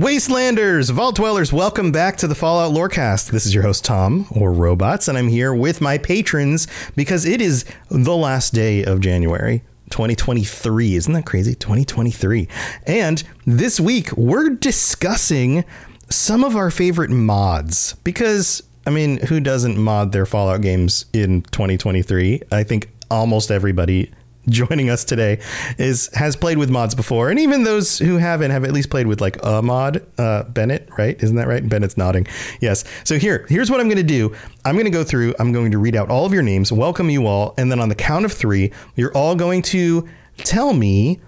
[0.00, 3.30] Wastelanders, Vault Dwellers, welcome back to the Fallout Lorecast.
[3.30, 6.66] This is your host, Tom, or Robots, and I'm here with my patrons
[6.96, 9.62] because it is the last day of January.
[9.88, 10.96] 2023.
[10.96, 11.54] Isn't that crazy?
[11.54, 12.46] 2023.
[12.86, 15.64] And this week, we're discussing
[16.10, 21.40] some of our favorite mods because, I mean, who doesn't mod their Fallout games in
[21.40, 22.42] 2023?
[22.52, 24.12] I think almost everybody
[24.48, 25.40] joining us today
[25.78, 29.06] is has played with mods before, and even those who haven't have at least played
[29.06, 30.06] with like a mod.
[30.18, 31.20] Uh, Bennett, right?
[31.22, 31.66] Isn't that right?
[31.68, 32.26] Bennett's nodding.
[32.60, 32.84] Yes.
[33.04, 34.34] So here, here's what I'm going to do.
[34.64, 35.34] I'm going to go through.
[35.38, 37.88] I'm going to read out all of your names, welcome you all, and then on
[37.88, 41.20] the count of three, you're all going to tell me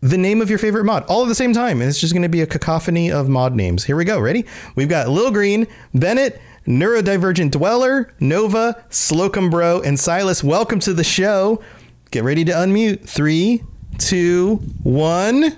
[0.00, 1.80] the name of your favorite mod all at the same time.
[1.80, 3.84] And it's just going to be a cacophony of mod names.
[3.84, 4.20] Here we go.
[4.20, 4.44] Ready?
[4.76, 10.44] We've got Lil Green, Bennett, Neurodivergent Dweller, Nova, Slocum Bro, and Silas.
[10.44, 11.62] Welcome to the show.
[12.10, 13.08] Get ready to unmute.
[13.08, 13.62] Three,
[13.98, 15.56] two, one.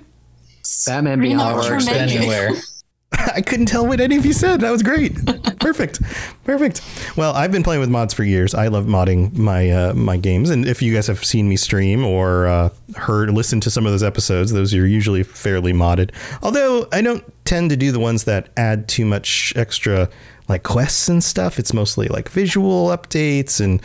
[0.87, 2.51] Batman Beyond works anywhere.
[3.35, 4.61] I couldn't tell what any of you said.
[4.61, 5.15] That was great.
[5.59, 6.01] Perfect.
[6.45, 6.81] Perfect.
[7.17, 8.55] Well, I've been playing with mods for years.
[8.55, 12.05] I love modding my uh, my games, and if you guys have seen me stream
[12.05, 16.13] or uh, heard listened to some of those episodes, those are usually fairly modded.
[16.43, 20.09] Although I don't tend to do the ones that add too much extra
[20.49, 21.59] like quests and stuff.
[21.59, 23.81] It's mostly like visual updates and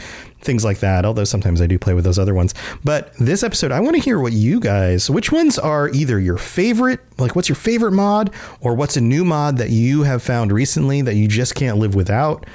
[0.45, 1.05] things like that.
[1.05, 2.53] Although sometimes I do play with those other ones.
[2.83, 6.37] But this episode, I want to hear what you guys, which ones are either your
[6.37, 10.51] favorite, like what's your favorite mod, or what's a new mod that you have found
[10.51, 12.45] recently that you just can't live without.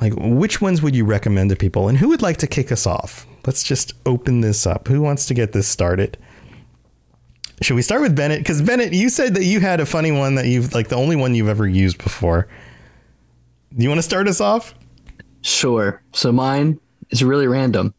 [0.00, 1.88] Like, which ones would you recommend to people?
[1.88, 3.26] And who would like to kick us off?
[3.46, 4.88] Let's just open this up.
[4.88, 6.18] Who wants to get this started?
[7.62, 8.40] Should we start with Bennett?
[8.40, 11.16] Because Bennett, you said that you had a funny one that you've like the only
[11.16, 12.48] one you've ever used before.
[13.74, 14.74] Do you want to start us off?
[15.40, 16.02] Sure.
[16.12, 16.78] So mine
[17.10, 17.94] is really random.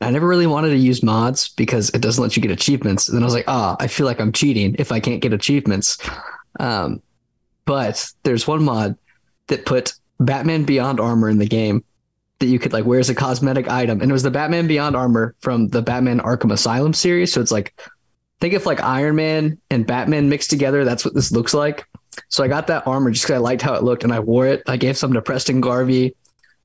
[0.00, 3.08] I never really wanted to use mods because it doesn't let you get achievements.
[3.08, 5.32] And then I was like, ah, I feel like I'm cheating if I can't get
[5.32, 5.98] achievements.
[6.60, 7.02] Um,
[7.64, 8.96] but there's one mod
[9.46, 11.84] that put Batman Beyond armor in the game
[12.40, 14.00] that you could like wear as a cosmetic item.
[14.00, 17.32] And it was the Batman Beyond armor from the Batman Arkham Asylum series.
[17.32, 17.74] So it's like,
[18.40, 21.86] think if like Iron Man and Batman mixed together, that's what this looks like.
[22.28, 24.46] So I got that armor just because I liked how it looked and I wore
[24.46, 24.62] it.
[24.66, 26.14] I gave some to Preston Garvey,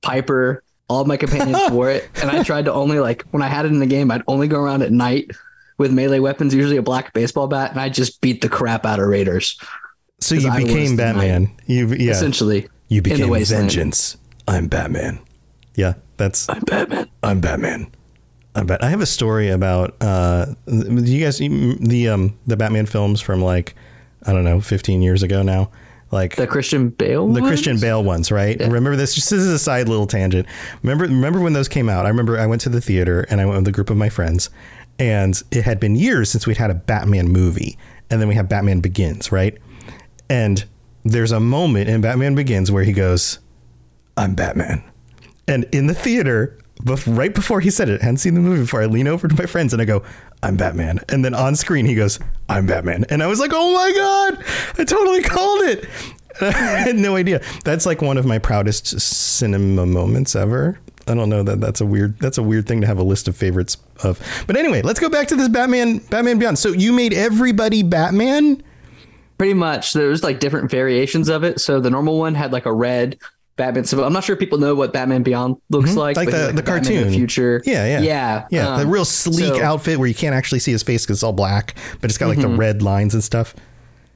[0.01, 2.09] Piper, all my companions wore it.
[2.21, 4.47] And I tried to only like when I had it in the game, I'd only
[4.47, 5.31] go around at night
[5.77, 8.99] with melee weapons, usually a black baseball bat, and I just beat the crap out
[8.99, 9.59] of Raiders.
[10.19, 11.55] So you became Batman.
[11.65, 12.11] You yeah.
[12.11, 12.67] Essentially.
[12.89, 14.17] You became vengeance.
[14.47, 15.19] I'm Batman.
[15.75, 17.09] Yeah, that's I'm Batman.
[17.23, 17.91] I'm Batman.
[18.55, 23.21] I'm Bat- I have a story about uh you guys the um the Batman films
[23.21, 23.75] from like
[24.25, 25.71] I don't know, 15 years ago now.
[26.11, 27.47] Like the Christian Bale, the ones?
[27.47, 28.59] Christian Bale ones, right?
[28.59, 28.67] Yeah.
[28.67, 29.13] Remember this?
[29.13, 30.47] Just this is a side little tangent.
[30.81, 32.05] Remember, remember when those came out?
[32.05, 34.09] I remember I went to the theater and I went with a group of my
[34.09, 34.49] friends,
[34.97, 37.77] and it had been years since we'd had a Batman movie,
[38.09, 39.55] and then we have Batman Begins, right?
[40.29, 40.65] And
[41.03, 43.37] there's a moment in Batman Begins where he goes,
[44.17, 44.83] "I'm Batman,"
[45.47, 46.57] and in the theater,
[47.05, 48.81] right before he said it, I hadn't seen the movie before.
[48.81, 50.01] I lean over to my friends and I go,
[50.41, 50.99] I'm Batman.
[51.09, 53.05] And then on screen, he goes, I'm Batman.
[53.09, 54.45] And I was like, oh my God,
[54.77, 55.85] I totally called it.
[56.41, 57.41] I had no idea.
[57.65, 60.79] That's like one of my proudest cinema moments ever.
[61.07, 63.27] I don't know that that's a weird that's a weird thing to have a list
[63.27, 64.19] of favorites of.
[64.47, 66.59] But anyway, let's go back to this Batman Batman Beyond.
[66.59, 68.63] So you made everybody Batman?
[69.37, 69.93] Pretty much.
[69.93, 71.59] There's like different variations of it.
[71.59, 73.17] So the normal one had like a red
[73.59, 74.05] Batman symbol.
[74.05, 75.99] I'm not sure if people know what Batman Beyond looks mm-hmm.
[75.99, 76.17] like.
[76.17, 77.09] Like the, like the cartoon.
[77.09, 77.61] The future.
[77.65, 77.99] Yeah, yeah.
[77.99, 78.47] Yeah.
[78.49, 78.69] Yeah.
[78.69, 81.23] Um, the real sleek so, outfit where you can't actually see his face because it's
[81.23, 82.51] all black, but it's got like mm-hmm.
[82.51, 83.53] the red lines and stuff.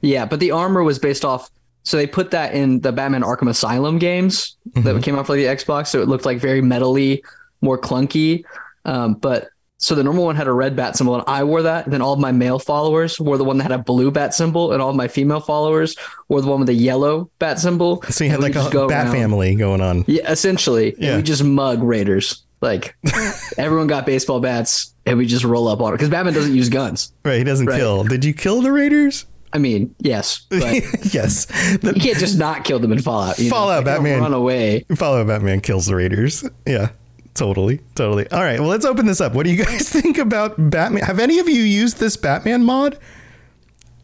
[0.00, 1.50] Yeah, but the armor was based off.
[1.84, 4.82] So they put that in the Batman Arkham Asylum games mm-hmm.
[4.82, 5.88] that came out for the Xbox.
[5.88, 7.22] So it looked like very metally,
[7.60, 8.44] more clunky.
[8.86, 9.50] Um, but
[9.84, 11.84] so the normal one had a red bat symbol, and I wore that.
[11.84, 14.32] And then all of my male followers wore the one that had a blue bat
[14.32, 15.94] symbol, and all of my female followers
[16.28, 18.00] wore the one with the yellow bat symbol.
[18.04, 19.12] So you had like a bat around.
[19.12, 20.06] family going on.
[20.06, 20.94] Yeah, essentially.
[20.96, 21.18] Yeah.
[21.18, 22.44] we just mug Raiders.
[22.62, 22.96] Like
[23.58, 26.70] everyone got baseball bats, and we just roll up on it because Batman doesn't use
[26.70, 27.12] guns.
[27.22, 27.76] Right, he doesn't right?
[27.76, 28.04] kill.
[28.04, 29.26] Did you kill the Raiders?
[29.52, 31.44] I mean, yes, yes.
[31.44, 33.38] The, you can't just not kill them in Fallout.
[33.38, 33.92] You Fallout know?
[33.92, 34.86] Batman run away.
[34.96, 36.42] Fallout Batman kills the Raiders.
[36.66, 36.88] Yeah.
[37.34, 38.30] Totally, totally.
[38.30, 39.34] All right, well, let's open this up.
[39.34, 41.02] What do you guys think about Batman?
[41.02, 42.96] Have any of you used this Batman mod?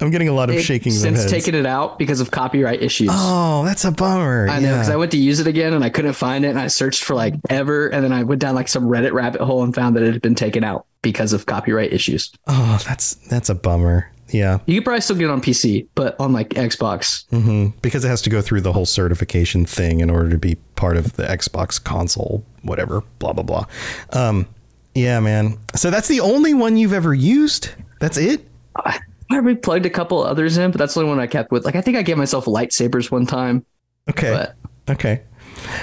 [0.03, 1.31] I'm getting a lot of it- shaking of since heads.
[1.31, 3.11] taking it out because of copyright issues.
[3.13, 4.49] oh, that's a bummer.
[4.49, 6.59] I know because I went to use it again and I couldn't find it, and
[6.59, 9.63] I searched for like ever, and then I went down like some Reddit rabbit hole
[9.63, 12.33] and found that it had been taken out because of copyright issues.
[12.47, 14.11] oh, that's that's a bummer.
[14.33, 18.05] Yeah, You could probably still get it on PC, but on like Xbox, hmm because
[18.05, 21.15] it has to go through the whole certification thing in order to be part of
[21.15, 23.03] the Xbox console, whatever.
[23.19, 23.67] Blah blah blah.
[24.13, 24.47] Um,
[24.95, 25.59] yeah, man.
[25.75, 27.71] So that's the only one you've ever used.
[28.01, 28.47] That's it.
[28.77, 28.99] I
[29.29, 31.65] probably plugged a couple others in, but that's the only one I kept with.
[31.65, 33.65] Like I think I gave myself lightsabers one time,
[34.09, 34.31] Okay.
[34.33, 34.57] but
[34.93, 35.23] Okay.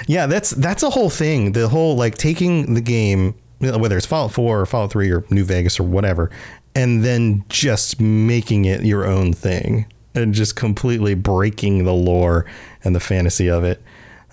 [0.06, 1.52] Yeah, that's that's a whole thing.
[1.52, 5.44] The whole like taking the game, whether it's Fallout 4 or Fallout 3 or New
[5.44, 6.30] Vegas or whatever,
[6.78, 9.84] and then just making it your own thing
[10.14, 12.46] and just completely breaking the lore
[12.84, 13.82] and the fantasy of it.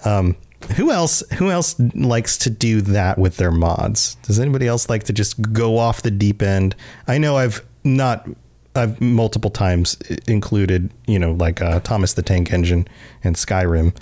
[0.06, 0.36] Um,
[0.76, 4.14] who else who else likes to do that with their mods?
[4.22, 6.76] Does anybody else like to just go off the deep end?
[7.08, 8.30] I know I've not
[8.76, 9.98] I've multiple times
[10.28, 12.88] included, you know, like uh, Thomas the Tank Engine
[13.24, 13.96] and Skyrim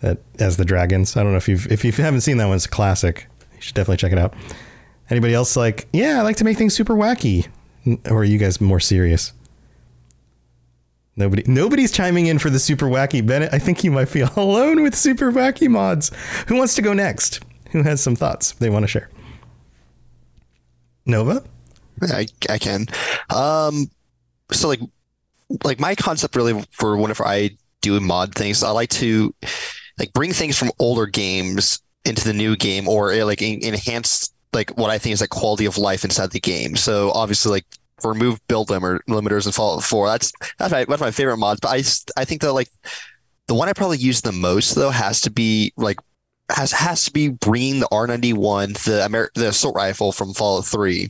[0.00, 1.14] that as the dragons.
[1.14, 3.28] I don't know if you've if you haven't seen that one, it's a classic.
[3.54, 4.32] You should definitely check it out.
[5.10, 5.88] Anybody else like?
[5.92, 7.48] Yeah, I like to make things super wacky,
[8.06, 9.32] or are you guys more serious?
[11.16, 13.26] Nobody, nobody's chiming in for the super wacky.
[13.26, 16.10] Bennett, I think you might be alone with super wacky mods.
[16.48, 17.40] Who wants to go next?
[17.70, 19.08] Who has some thoughts they want to share?
[21.06, 21.42] Nova.
[22.02, 22.86] I, I can.
[23.34, 23.90] Um,
[24.52, 24.80] so like,
[25.64, 27.50] like my concept really for whenever I
[27.80, 29.34] do mod things, I like to
[29.98, 34.76] like bring things from older games into the new game or eh, like enhance like
[34.76, 36.76] what I think is like quality of life inside the game.
[36.76, 37.66] So obviously like
[38.04, 40.08] remove build limiter, limiters in Fallout 4.
[40.08, 41.60] That's that's my, that's my favorite mods.
[41.60, 41.82] But I
[42.20, 42.68] I think that like
[43.46, 45.98] the one I probably use the most though has to be like
[46.50, 51.08] has has to be bringing the R91 the Amer- the assault rifle from Fallout 3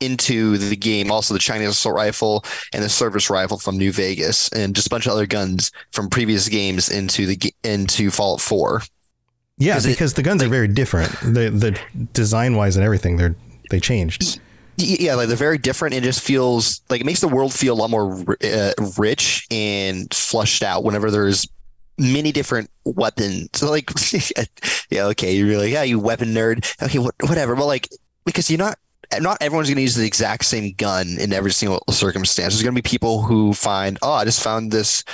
[0.00, 1.10] into the game.
[1.10, 4.90] Also, the Chinese assault rifle and the service rifle from New Vegas, and just a
[4.90, 8.82] bunch of other guns from previous games into the into Fallout Four.
[9.58, 11.12] Yeah, 'Cause it- because the guns are very different.
[11.20, 11.78] The the
[12.12, 13.36] design wise and everything, they're
[13.70, 14.40] they changed.
[14.76, 15.94] Yeah, like they're very different.
[15.94, 20.12] It just feels like it makes the world feel a lot more uh, rich and
[20.12, 21.46] flushed out whenever there's
[21.96, 23.48] many different weapons.
[23.52, 23.88] So like,
[24.90, 26.66] yeah, okay, you're like, yeah, you weapon nerd.
[26.82, 27.54] Okay, what, whatever.
[27.54, 27.88] But like,
[28.24, 28.78] because you're not.
[29.20, 32.54] Not everyone's going to use the exact same gun in every single circumstance.
[32.54, 35.04] There's going to be people who find, oh, I just found this,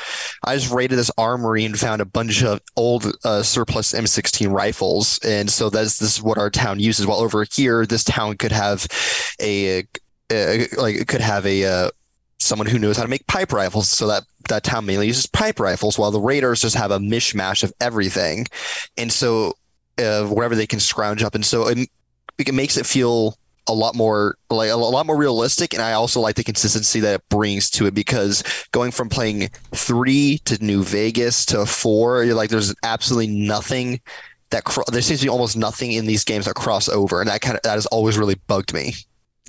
[0.45, 5.19] I just raided this armory and found a bunch of old uh, surplus M16 rifles,
[5.25, 7.07] and so that's this is what our town uses.
[7.07, 8.87] While over here, this town could have
[9.41, 9.83] a, uh
[10.77, 11.91] like it could have a uh,
[12.39, 15.61] someone who knows how to make pipe rifles, so that that town mainly uses pipe
[15.61, 18.47] rifles, while the raiders just have a mishmash of everything,
[18.97, 19.55] and so
[19.99, 21.89] uh, wherever they can scrounge up, and so it,
[22.39, 23.37] it makes it feel
[23.71, 27.15] a lot more like a lot more realistic and i also like the consistency that
[27.15, 32.35] it brings to it because going from playing three to new vegas to four you're
[32.35, 34.01] like there's absolutely nothing
[34.51, 37.31] that cro- there seems to be almost nothing in these games that cross over and
[37.31, 38.93] that kind of that has always really bugged me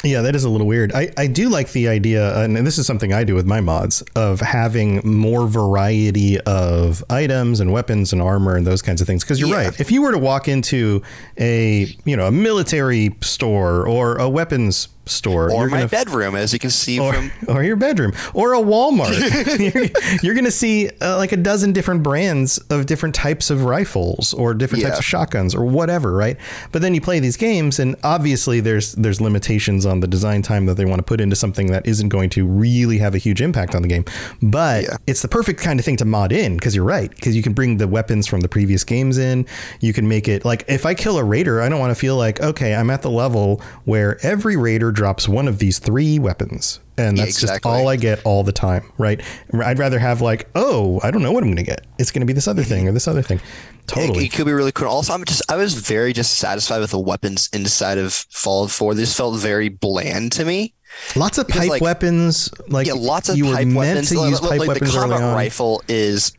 [0.04, 0.92] Yeah, that is a little weird.
[0.94, 4.02] I, I do like the idea, and this is something I do with my mods,
[4.16, 9.24] of having more variety of items and weapons and armor and those kinds of things.
[9.24, 9.66] Because you're Yeah.
[9.68, 9.80] right.
[9.80, 11.04] If you were to walk into
[11.40, 16.54] a you know a military store or a weapons store, or my gonna bedroom as
[16.54, 19.12] you can see or, from or your bedroom or a Walmart.
[19.74, 19.86] you're,
[20.22, 24.34] you're going to see uh, like a dozen different brands of different types of rifles
[24.34, 26.38] or different types of shotguns or whatever, right?
[26.72, 30.66] But then you play these games and obviously there's there's limitations on the design time
[30.68, 33.42] that they want to put into something that isn't going to really have a huge
[33.42, 34.06] impact on the game.
[34.42, 34.98] But Yeah.
[35.08, 37.54] it's the perfect kind of thing to mod in because you're right because you can
[37.54, 39.46] bring the weapons from the previous games in.
[39.80, 42.18] You can make it like if I kill a raider, I don't want to feel
[42.18, 46.80] like okay, I'm at the level where every raider drops one of these three weapons.
[46.98, 49.22] And Yeah, that's just all I get all the time, right?
[49.54, 51.86] I'd rather have like, oh, I don't know what I'm going to get.
[51.98, 53.40] It's going to be this other thing or this other thing.
[53.82, 54.26] It, Totally.
[54.26, 54.88] it could be really cool.
[54.88, 58.94] Also, I'm just I was very dissatisfied with the weapons inside of Fallout 4.
[58.94, 60.76] This felt very bland to me.
[61.16, 62.50] Lots of because, pipe like- weapons.
[62.70, 64.10] Like Yeah, lots of you pipe were meant weapons.
[64.10, 66.32] to use like pipe the weapons early combat rifle is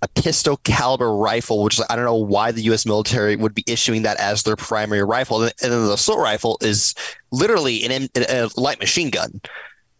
[0.00, 2.86] a pistol caliber rifle, which I don't know why the U.S.
[2.86, 5.42] military would be issuing that as their primary rifle.
[5.42, 6.94] And then the assault rifle is
[7.30, 9.40] literally an, a light machine gun.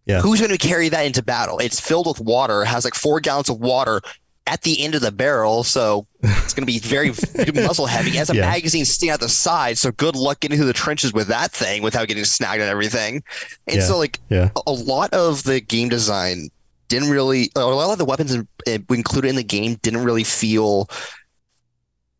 [0.07, 0.21] Yeah.
[0.21, 1.59] Who's going to carry that into battle?
[1.59, 4.01] It's filled with water, has like four gallons of water
[4.47, 7.11] at the end of the barrel, so it's going to be very
[7.55, 8.11] muzzle heavy.
[8.11, 8.49] It has a Yeah.
[8.49, 11.83] magazine sticking out the side, so good luck getting through the trenches with that thing
[11.83, 13.23] without getting snagged and everything.
[13.67, 13.87] And Yeah.
[13.87, 14.49] so, like, Yeah.
[14.67, 16.49] a lot of the game design
[16.89, 18.35] didn't really a lot of the weapons
[18.67, 20.89] included in the game didn't really feel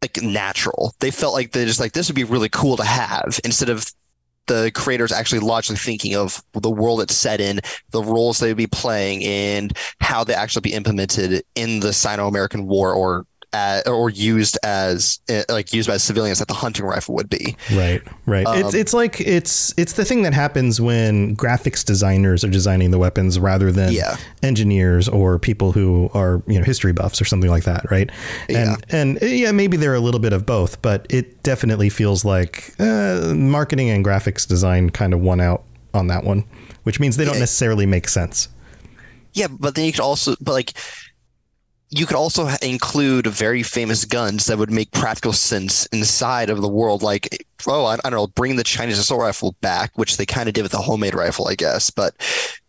[0.03, 3.41] like natural they felt like they're just like this would be really cool to have
[3.45, 3.87] instead of
[4.49, 8.57] the creators actually logically thinking of the world it's set in, the roles they would
[8.57, 14.11] be playing, and how they actually be implemented in the Sino-American War or uh, or
[14.11, 17.57] used as uh, like used by civilians that the hunting rifle would be.
[17.73, 18.47] Right, right.
[18.47, 22.91] Um, it's it's like it's it's the thing that happens when graphics designers are designing
[22.91, 24.17] the weapons rather than yeah.
[24.43, 28.11] engineers or people who are you know history buffs or something like that, right?
[28.49, 28.77] And yeah.
[28.91, 33.33] and yeah, maybe they're a little bit of both, but it definitely feels like uh,
[33.35, 35.65] marketing and graphics design kind of won out
[35.95, 36.45] on that one,
[36.83, 37.41] which means they don't yeah.
[37.41, 38.49] necessarily make sense.
[39.33, 40.73] Yeah, but then you could also, but like
[41.91, 46.69] you could also include very famous guns that would make practical sense inside of the
[46.69, 47.03] world.
[47.03, 50.49] Like, oh, I, I don't know, bring the Chinese assault rifle back, which they kind
[50.49, 51.89] of did with the homemade rifle, I guess.
[51.89, 52.15] But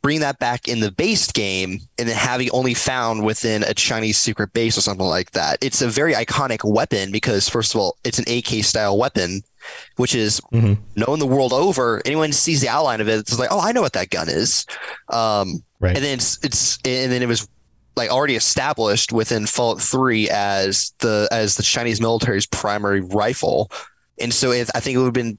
[0.02, 4.18] bring that back in the base game and then having only found within a Chinese
[4.18, 5.58] secret base or something like that.
[5.62, 9.42] It's a very iconic weapon because, first of all, it's an AK style weapon,
[9.98, 10.82] which is mm-hmm.
[10.96, 12.02] known the world over.
[12.06, 14.66] Anyone sees the outline of it, it's like, oh, I know what that gun is.
[15.10, 15.96] Um, right.
[15.98, 17.46] And then it's, it's, and then it was
[18.00, 23.70] like already established within Fallout 3 as the as the Chinese military's primary rifle.
[24.20, 25.38] And so it, I think it would have been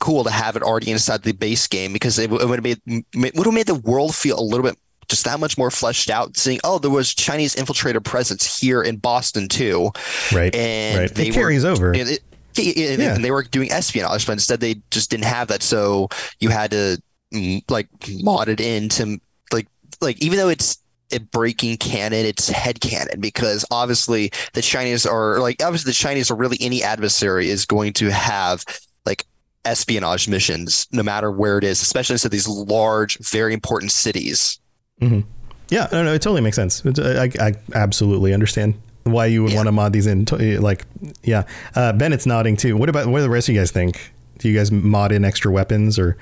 [0.00, 3.04] cool to have it already inside the base game because it, it would have made
[3.14, 4.76] would have made the world feel a little bit
[5.08, 6.36] just that much more fleshed out.
[6.36, 9.92] Seeing oh, there was Chinese infiltrator presence here in Boston too,
[10.32, 10.54] right?
[10.54, 11.18] And right.
[11.18, 11.94] it carries were, over.
[11.94, 12.20] It,
[12.56, 13.14] yeah.
[13.14, 15.62] and they were doing espionage, but instead they just didn't have that.
[15.62, 16.08] So
[16.40, 17.00] you had to
[17.32, 17.88] mm, like
[18.22, 19.20] mod it into
[19.52, 19.68] like
[20.00, 20.80] like even though it's it
[21.18, 26.36] breaking canon, it's head canon because obviously the Chinese are like obviously the Chinese are
[26.36, 28.64] really any adversary is going to have
[29.04, 29.26] like
[29.64, 34.60] espionage missions no matter where it is, especially into these large, very important cities.
[35.00, 35.20] Mm-hmm.
[35.68, 36.84] Yeah, no, no, it totally makes sense.
[36.84, 38.74] I, I absolutely understand
[39.04, 39.56] why you would yeah.
[39.56, 40.26] want to mod these in.
[40.60, 40.84] Like,
[41.22, 42.76] yeah, uh, Bennett's nodding too.
[42.76, 44.12] What about what do the rest of you guys think?
[44.38, 46.16] Do you guys mod in extra weapons or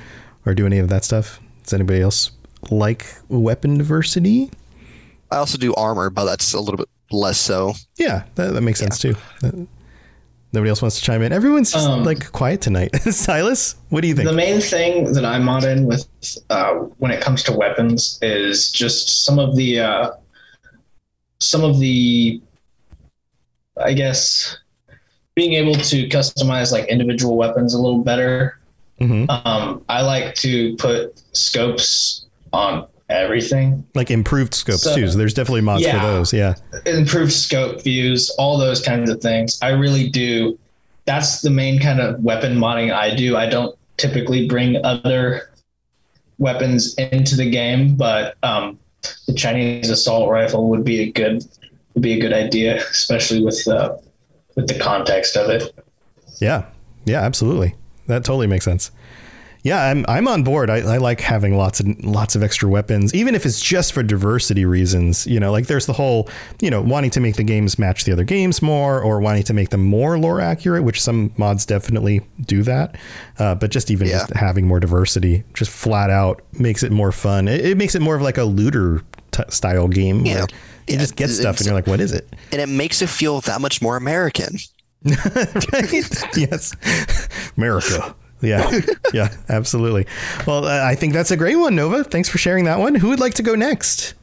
[0.44, 1.40] or do any of that stuff?
[1.64, 2.30] Does anybody else
[2.70, 4.50] like weapon diversity?
[5.30, 7.74] I also do armor, but that's a little bit less so.
[7.96, 9.14] Yeah, that, that makes sense too.
[10.52, 11.32] nobody else wants to chime in.
[11.32, 12.94] Everyone's just um, like quiet tonight.
[13.10, 14.28] Silas, what do you think?
[14.28, 16.08] The main thing that I mod in with
[16.50, 20.10] uh, when it comes to weapons is just some of the uh,
[21.38, 22.40] some of the
[23.76, 24.58] I guess
[25.34, 28.58] being able to customize like individual weapons a little better.
[29.00, 29.30] Mm-hmm.
[29.30, 33.86] Um, I like to put scopes on everything.
[33.94, 35.08] Like improved scopes so, too.
[35.08, 36.32] So there's definitely mods yeah, for those.
[36.32, 36.54] Yeah.
[36.86, 39.58] Improved scope views, all those kinds of things.
[39.62, 40.58] I really do.
[41.04, 43.36] That's the main kind of weapon modding I do.
[43.36, 45.50] I don't typically bring other
[46.38, 48.78] weapons into the game, but um,
[49.26, 51.44] the Chinese assault rifle would be a good
[51.94, 54.00] would be a good idea, especially with the
[54.54, 55.74] with the context of it.
[56.40, 56.66] Yeah.
[57.04, 57.74] Yeah, absolutely.
[58.06, 58.90] That totally makes sense.
[59.62, 60.70] Yeah, I'm I'm on board.
[60.70, 64.02] I, I, like having lots of lots of extra weapons, even if it's just for
[64.02, 65.26] diversity reasons.
[65.26, 66.28] You know, like there's the whole,
[66.60, 69.54] you know, wanting to make the games match the other games more, or wanting to
[69.54, 72.96] make them more lore accurate, which some mods definitely do that.
[73.38, 74.18] Uh, but just even yeah.
[74.18, 77.48] just having more diversity, just flat out makes it more fun.
[77.48, 80.24] It, it makes it more of like a looter t- style game.
[80.24, 80.98] Yeah, you yeah.
[80.98, 82.32] just get stuff, it's, and you're like, what is it?
[82.52, 84.56] And it makes it feel that much more American.
[85.04, 86.36] right?
[86.36, 86.74] yes,
[87.56, 88.14] America.
[88.40, 88.70] Yeah,
[89.12, 90.06] yeah, absolutely.
[90.46, 92.04] Well, I think that's a great one, Nova.
[92.04, 92.94] Thanks for sharing that one.
[92.94, 94.14] Who would like to go next?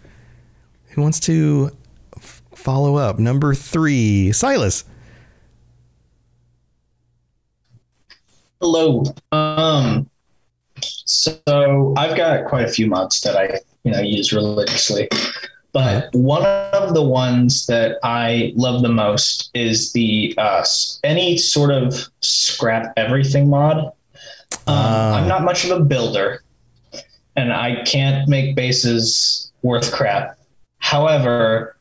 [0.90, 1.72] Who wants to
[2.16, 3.20] f- follow up?
[3.20, 4.86] Number three, Silas.
[8.62, 9.04] Hello.
[9.34, 10.10] Um,
[10.82, 15.10] so I've got quite a few mods that I you know use religiously,
[15.74, 20.66] but one of the ones that I love the most is the uh,
[21.04, 23.92] any sort of scrap everything mod.
[24.68, 25.12] Um, uh.
[25.16, 26.44] I'm not much of a builder,
[27.36, 30.38] and I can't make bases worth crap.
[30.80, 31.78] However,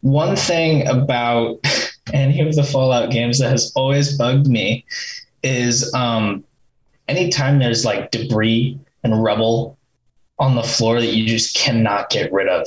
[0.00, 1.60] one thing about
[2.12, 4.84] any of the Fallout games that has always bugged me
[5.42, 6.44] is um,
[7.08, 9.78] anytime there's like debris and rubble
[10.38, 12.66] on the floor that you just cannot get rid of.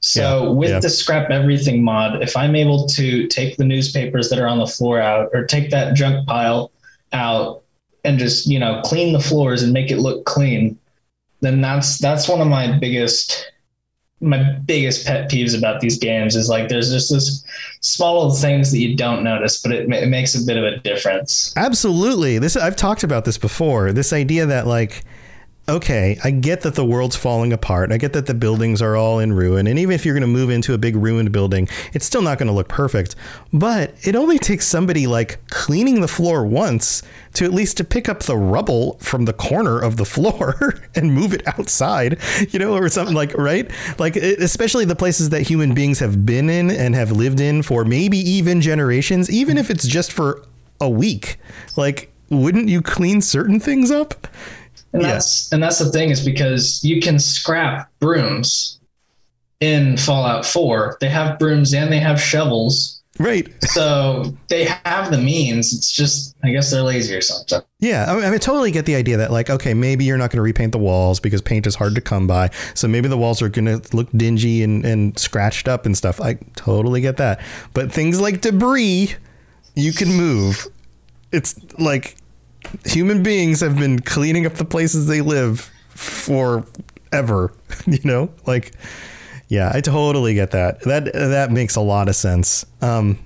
[0.00, 0.80] So yeah, with yeah.
[0.80, 4.66] the scrap everything mod, if I'm able to take the newspapers that are on the
[4.66, 6.70] floor out or take that junk pile
[7.12, 7.63] out
[8.04, 10.78] and just you know clean the floors and make it look clean
[11.40, 13.50] then that's that's one of my biggest
[14.20, 17.44] my biggest pet peeves about these games is like there's just this
[17.80, 20.78] small little things that you don't notice, but it, it makes a bit of a
[20.78, 21.52] difference.
[21.56, 22.38] Absolutely.
[22.38, 23.92] This I've talked about this before.
[23.92, 25.04] This idea that like
[25.66, 27.90] okay, I get that the world's falling apart.
[27.90, 29.66] I get that the buildings are all in ruin.
[29.66, 32.38] And even if you're going to move into a big ruined building, it's still not
[32.38, 33.16] going to look perfect.
[33.52, 37.02] But it only takes somebody like cleaning the floor once
[37.34, 41.14] to at least to pick up the rubble from the corner of the floor and
[41.14, 42.18] move it outside,
[42.50, 43.70] you know, or something like, right?
[43.98, 47.84] Like, especially the places that human beings have been in and have lived in for
[47.84, 50.44] maybe even generations, even if it's just for
[50.80, 51.38] a week.
[51.76, 54.26] Like, wouldn't you clean certain things up?
[54.94, 58.78] And that's and that's the thing is because you can scrap brooms
[59.60, 60.98] in Fallout 4.
[61.00, 63.02] They have brooms and they have shovels.
[63.18, 63.48] Right.
[63.62, 65.72] so they have the means.
[65.72, 67.60] It's just, I guess they're lazy or something.
[67.78, 68.06] Yeah.
[68.08, 70.42] I, mean, I totally get the idea that, like, okay, maybe you're not going to
[70.42, 72.50] repaint the walls because paint is hard to come by.
[72.74, 76.20] So maybe the walls are going to look dingy and, and scratched up and stuff.
[76.20, 77.40] I totally get that.
[77.72, 79.14] But things like debris,
[79.76, 80.66] you can move.
[81.30, 82.16] It's like
[82.84, 86.64] human beings have been cleaning up the places they live for
[87.14, 87.52] forever.
[87.86, 88.72] You know, like,
[89.48, 90.80] yeah, I totally get that.
[90.82, 92.64] That that makes a lot of sense.
[92.80, 93.18] Um,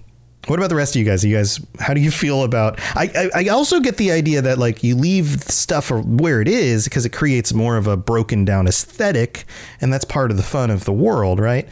[0.49, 1.23] what about the rest of you guys?
[1.25, 2.81] You guys, how do you feel about?
[2.97, 6.85] I, I, I also get the idea that like you leave stuff where it is
[6.85, 9.45] because it creates more of a broken down aesthetic,
[9.81, 11.69] and that's part of the fun of the world, right?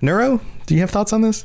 [0.00, 1.44] Neuro, do you have thoughts on this?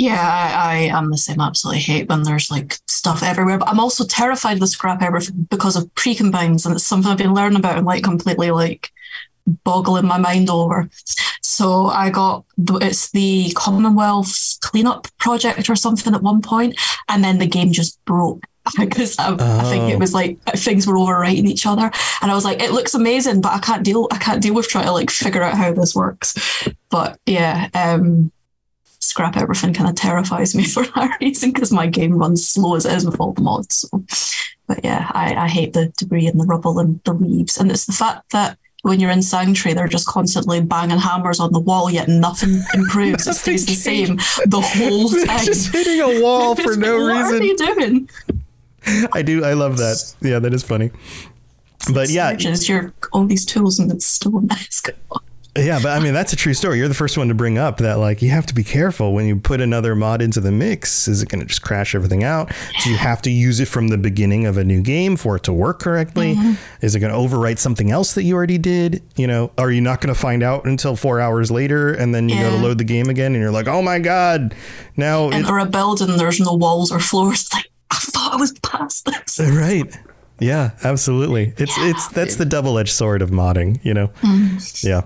[0.00, 1.42] Yeah, I, I am the same.
[1.42, 3.58] Absolutely hate when there's like stuff everywhere.
[3.58, 7.18] But I'm also terrified of the scrap everything because of pre-combines, and it's something I've
[7.18, 8.90] been learning about and like completely like
[9.62, 10.88] boggling my mind over.
[11.42, 16.80] So I got it's the Commonwealth cleanup project or something at one point,
[17.10, 18.46] and then the game just broke
[18.78, 19.58] because I, oh.
[19.58, 19.98] I, think it oh.
[19.98, 21.90] was like things were overwriting each other,
[22.22, 24.08] and I was like, it looks amazing, but I can't deal.
[24.10, 26.66] I can't deal with trying to like figure out how this works.
[26.88, 28.32] But yeah, um,
[29.10, 32.86] scrap everything kind of terrifies me for that reason because my game runs slow as
[32.86, 33.76] it is with all the mods.
[33.76, 34.04] So.
[34.66, 37.58] But yeah, I, I hate the debris and the rubble and the leaves.
[37.58, 41.52] And it's the fact that when you're in Sanctuary, they're just constantly banging hammers on
[41.52, 43.26] the wall, yet nothing improves.
[43.26, 45.44] it stays the same the whole time.
[45.44, 47.32] just hitting a wall for no what reason.
[47.32, 48.10] What are you doing?
[49.12, 49.44] I do.
[49.44, 50.14] I love that.
[50.22, 50.90] Yeah, that is funny.
[51.92, 54.82] But yeah, you're all these tools and it's still a mess.
[55.56, 56.78] Yeah, but I mean that's a true story.
[56.78, 59.26] You're the first one to bring up that like you have to be careful when
[59.26, 61.08] you put another mod into the mix.
[61.08, 62.52] Is it going to just crash everything out?
[62.84, 65.42] Do you have to use it from the beginning of a new game for it
[65.44, 66.36] to work correctly?
[66.36, 66.84] Mm-hmm.
[66.84, 69.02] Is it going to overwrite something else that you already did?
[69.16, 72.28] You know, are you not going to find out until four hours later, and then
[72.28, 72.50] you yeah.
[72.50, 74.54] go to load the game again, and you're like, oh my god,
[74.96, 77.42] now enter a building, there's no walls or floors.
[77.42, 79.40] It's like I thought I was past this.
[79.40, 79.92] Right.
[80.38, 81.54] Yeah, absolutely.
[81.58, 81.90] It's yeah.
[81.90, 83.84] it's that's the double edged sword of modding.
[83.84, 84.08] You know.
[84.22, 84.84] Mm.
[84.84, 85.02] Yeah.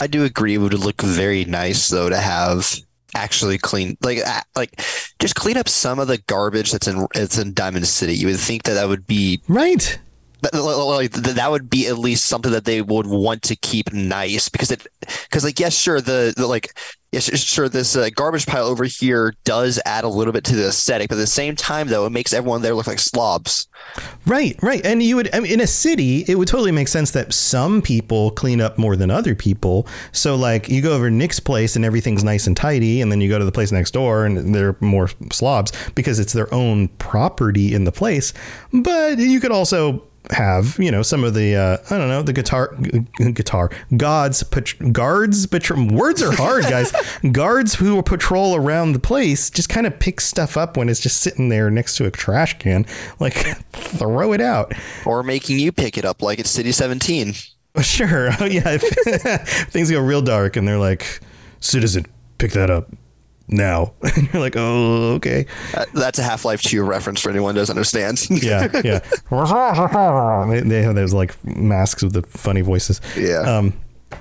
[0.00, 2.74] I do agree it would look very nice though to have
[3.14, 4.18] actually clean like
[4.54, 4.80] like
[5.18, 8.14] just clean up some of the garbage that's in it's in Diamond City.
[8.14, 9.98] You would think that that would be right.
[10.40, 14.86] That, would be at least something that they would want to keep nice because it
[15.24, 16.78] because like yes sure the, the like
[17.10, 20.68] yes sure this uh, garbage pile over here does add a little bit to the
[20.68, 23.66] aesthetic but at the same time though it makes everyone there look like slobs.
[24.26, 27.10] Right right and you would I mean, in a city it would totally make sense
[27.12, 29.88] that some people clean up more than other people.
[30.12, 33.28] So like you go over Nick's place and everything's nice and tidy and then you
[33.28, 37.74] go to the place next door and they're more slobs because it's their own property
[37.74, 38.32] in the place.
[38.72, 42.32] But you could also have you know some of the uh, I don't know the
[42.32, 42.74] guitar
[43.32, 46.92] guitar gods pat- guards patro- words are hard guys.
[47.32, 51.20] Guards who patrol around the place just kind of pick stuff up when it's just
[51.20, 52.86] sitting there next to a trash can
[53.18, 53.34] like
[53.72, 54.72] throw it out.
[55.04, 57.34] Or making you pick it up like it's City 17
[57.82, 61.20] sure oh yeah things go real dark and they're like
[61.60, 62.04] citizen
[62.38, 62.90] pick that up
[63.48, 63.94] now.
[64.18, 65.46] And you're like, oh, okay.
[65.74, 68.28] Uh, that's a Half Life 2 reference for anyone who doesn't understand.
[68.42, 68.98] yeah, yeah.
[70.50, 73.00] they, they, have those like masks with the funny voices.
[73.16, 73.40] Yeah.
[73.40, 73.74] Um,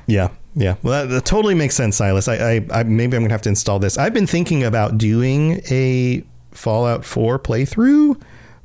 [0.06, 0.76] yeah, yeah.
[0.84, 2.28] Well, that, that totally makes sense, Silas.
[2.28, 3.98] I, I, I maybe I'm gonna have to install this.
[3.98, 8.22] I've been thinking about doing a Fallout 4 playthrough,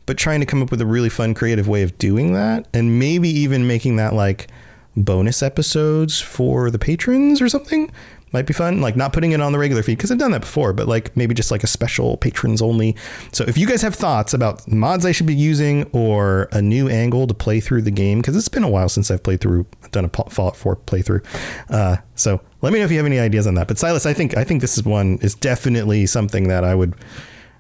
[0.07, 2.98] but trying to come up with a really fun, creative way of doing that, and
[2.98, 4.48] maybe even making that like
[4.96, 7.90] bonus episodes for the patrons or something
[8.32, 8.80] might be fun.
[8.80, 11.16] Like not putting it on the regular feed because I've done that before, but like
[11.16, 12.96] maybe just like a special patrons only.
[13.32, 16.88] So if you guys have thoughts about mods I should be using or a new
[16.88, 19.66] angle to play through the game, because it's been a while since I've played through,
[19.90, 21.24] done a Fallout 4 playthrough.
[21.68, 23.68] Uh, so let me know if you have any ideas on that.
[23.68, 26.94] But Silas, I think I think this is one is definitely something that I would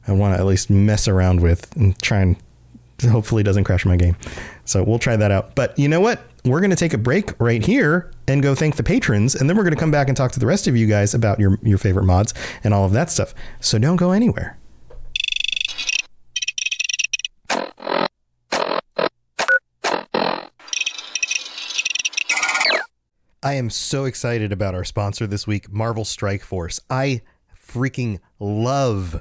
[0.06, 2.36] I want to at least mess around with and try and
[3.02, 4.16] hopefully doesn't crash my game.
[4.64, 5.54] So we'll try that out.
[5.54, 6.22] But you know what?
[6.44, 9.56] We're going to take a break right here and go thank the patrons, and then
[9.56, 11.58] we're going to come back and talk to the rest of you guys about your
[11.62, 13.34] your favorite mods and all of that stuff.
[13.60, 14.58] So don't go anywhere.
[23.44, 26.78] I am so excited about our sponsor this week, Marvel Strike Force.
[26.88, 27.22] I
[27.60, 29.20] freaking love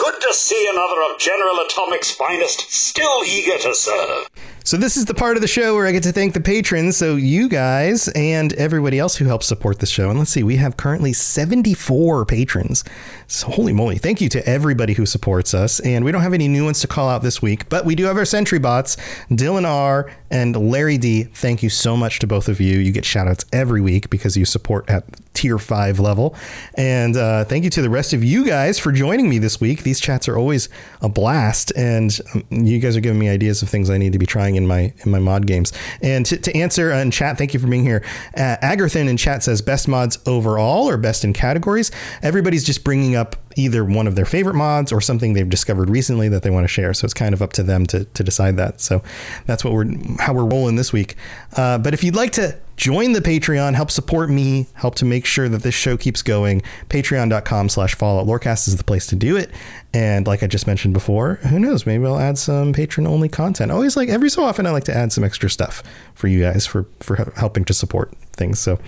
[0.00, 4.30] Good to see another of General Atomic's finest, still eager to serve.
[4.62, 6.96] So this is the part of the show where I get to thank the patrons.
[6.96, 10.10] So you guys and everybody else who helps support the show.
[10.10, 12.84] And let's see, we have currently 74 patrons.
[13.26, 13.96] So holy moly.
[13.96, 15.80] Thank you to everybody who supports us.
[15.80, 18.04] And we don't have any new ones to call out this week, but we do
[18.04, 18.96] have our Sentry bots,
[19.30, 21.24] Dylan R and Larry D.
[21.24, 22.78] Thank you so much to both of you.
[22.78, 26.34] You get shout outs every week because you support at tier five level.
[26.74, 29.82] And uh, thank you to the rest of you guys for joining me this week.
[29.82, 30.68] These chats are always
[31.00, 31.72] a blast.
[31.76, 34.49] And um, you guys are giving me ideas of things I need to be trying
[34.56, 35.72] in my in my mod games.
[36.02, 38.04] And to, to answer in chat, thank you for being here.
[38.36, 41.90] Uh, in chat says best mods overall or best in categories.
[42.22, 46.28] Everybody's just bringing up either one of their favorite mods or something they've discovered recently
[46.28, 46.94] that they want to share.
[46.94, 48.80] So it's kind of up to them to, to decide that.
[48.80, 49.02] So
[49.46, 49.86] that's what we're
[50.18, 51.16] how we're rolling this week.
[51.56, 55.26] Uh, but if you'd like to join the Patreon, help support me, help to make
[55.26, 59.36] sure that this show keeps going, patreon.com slash fallout lorecast is the place to do
[59.36, 59.50] it.
[59.92, 63.72] And like I just mentioned before, who knows, maybe I'll add some patron only content.
[63.72, 65.82] Always like every so often I like to add some extra stuff
[66.14, 68.60] for you guys for, for helping to support things.
[68.60, 68.78] So,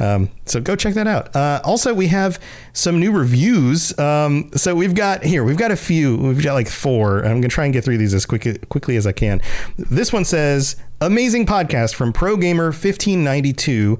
[0.00, 1.34] um, so go check that out.
[1.34, 2.40] Uh, also, we have
[2.72, 3.96] some new reviews.
[4.00, 7.24] Um, so we've got here, we've got a few, we've got like four.
[7.24, 9.40] I'm to try and get through these as quick, quickly as I can.
[9.76, 13.98] This one says, amazing podcast from Pro Gamer 1592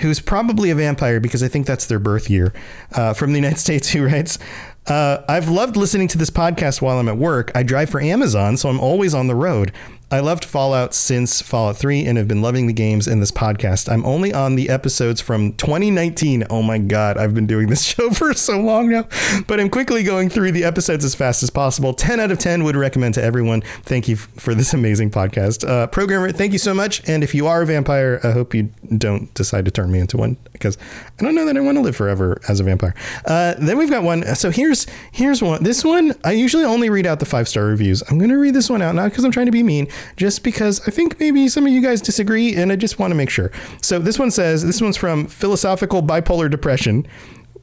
[0.00, 2.52] who's probably a vampire because I think that's their birth year,
[2.92, 4.38] uh, from the United States, who writes,
[4.86, 7.52] uh, I've loved listening to this podcast while I'm at work.
[7.54, 9.72] I drive for Amazon, so I'm always on the road.
[10.12, 13.88] I loved Fallout since Fallout 3 and have been loving the games in this podcast.
[13.88, 16.46] I'm only on the episodes from 2019.
[16.50, 19.06] Oh my God, I've been doing this show for so long now,
[19.46, 21.94] but I'm quickly going through the episodes as fast as possible.
[21.94, 23.60] 10 out of 10 would recommend to everyone.
[23.84, 25.68] Thank you for this amazing podcast.
[25.68, 27.08] Uh, Pro Gamer, thank you so much.
[27.08, 28.68] And if you are a vampire, I hope you
[28.98, 30.76] don't decide to turn me into one because
[31.20, 32.96] I don't know that I want to live forever as a vampire.
[33.26, 34.24] Uh, then we've got one.
[34.34, 35.62] So here's here's one.
[35.62, 38.02] This one I usually only read out the five star reviews.
[38.10, 39.86] I'm going to read this one out not because I'm trying to be mean,
[40.16, 43.14] just because I think maybe some of you guys disagree, and I just want to
[43.14, 43.50] make sure.
[43.82, 47.06] So this one says this one's from Philosophical Bipolar Depression,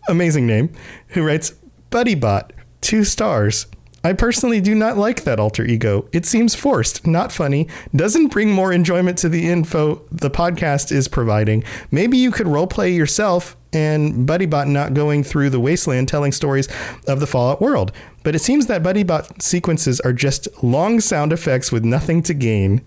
[0.08, 0.72] amazing name,
[1.10, 1.54] who writes
[1.90, 3.68] Buddy Bot, two stars.
[4.04, 6.08] I personally do not like that alter ego.
[6.14, 11.08] It seems forced, not funny, doesn't bring more enjoyment to the info the podcast is
[11.08, 11.64] providing.
[11.92, 16.70] Maybe you could roleplay yourself and BuddyBot not going through the wasteland telling stories
[17.08, 17.92] of the Fallout world.
[18.28, 22.82] But it seems that BuddyBot sequences are just long sound effects with nothing to gain.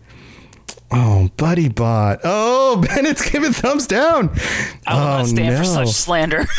[0.90, 2.20] Oh, BuddyBot.
[2.24, 4.38] Oh, Bennett's giving thumbs down.
[4.86, 5.56] I will oh, not stand no.
[5.56, 6.44] for such slander.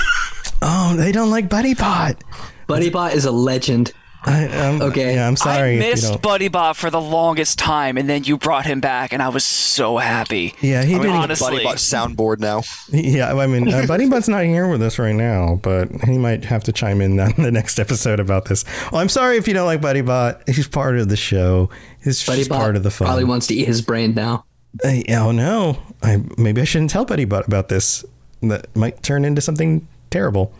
[0.63, 2.21] Oh, they don't like BuddyBot.
[2.67, 3.93] BuddyBot is a legend.
[4.23, 5.15] I, um, Okay.
[5.15, 5.77] Yeah, I'm sorry.
[5.77, 9.21] I missed don't- BuddyBot for the longest time, and then you brought him back, and
[9.21, 10.53] I was so happy.
[10.61, 11.63] Yeah, he I mean, didn't- honestly.
[11.63, 11.75] BuddyBot
[12.15, 12.61] soundboard now.
[12.91, 16.63] Yeah, I mean, uh, BuddyBot's not here with us right now, but he might have
[16.65, 18.63] to chime in on the next episode about this.
[18.91, 20.47] Well, I'm sorry if you don't like BuddyBot.
[20.49, 21.69] He's part of the show.
[22.03, 23.07] He's just BuddyBot part of the fun.
[23.07, 24.45] probably wants to eat his brain now.
[24.85, 28.05] Uh, oh no, I maybe I shouldn't tell BuddyBot about this.
[28.41, 30.53] That might turn into something terrible.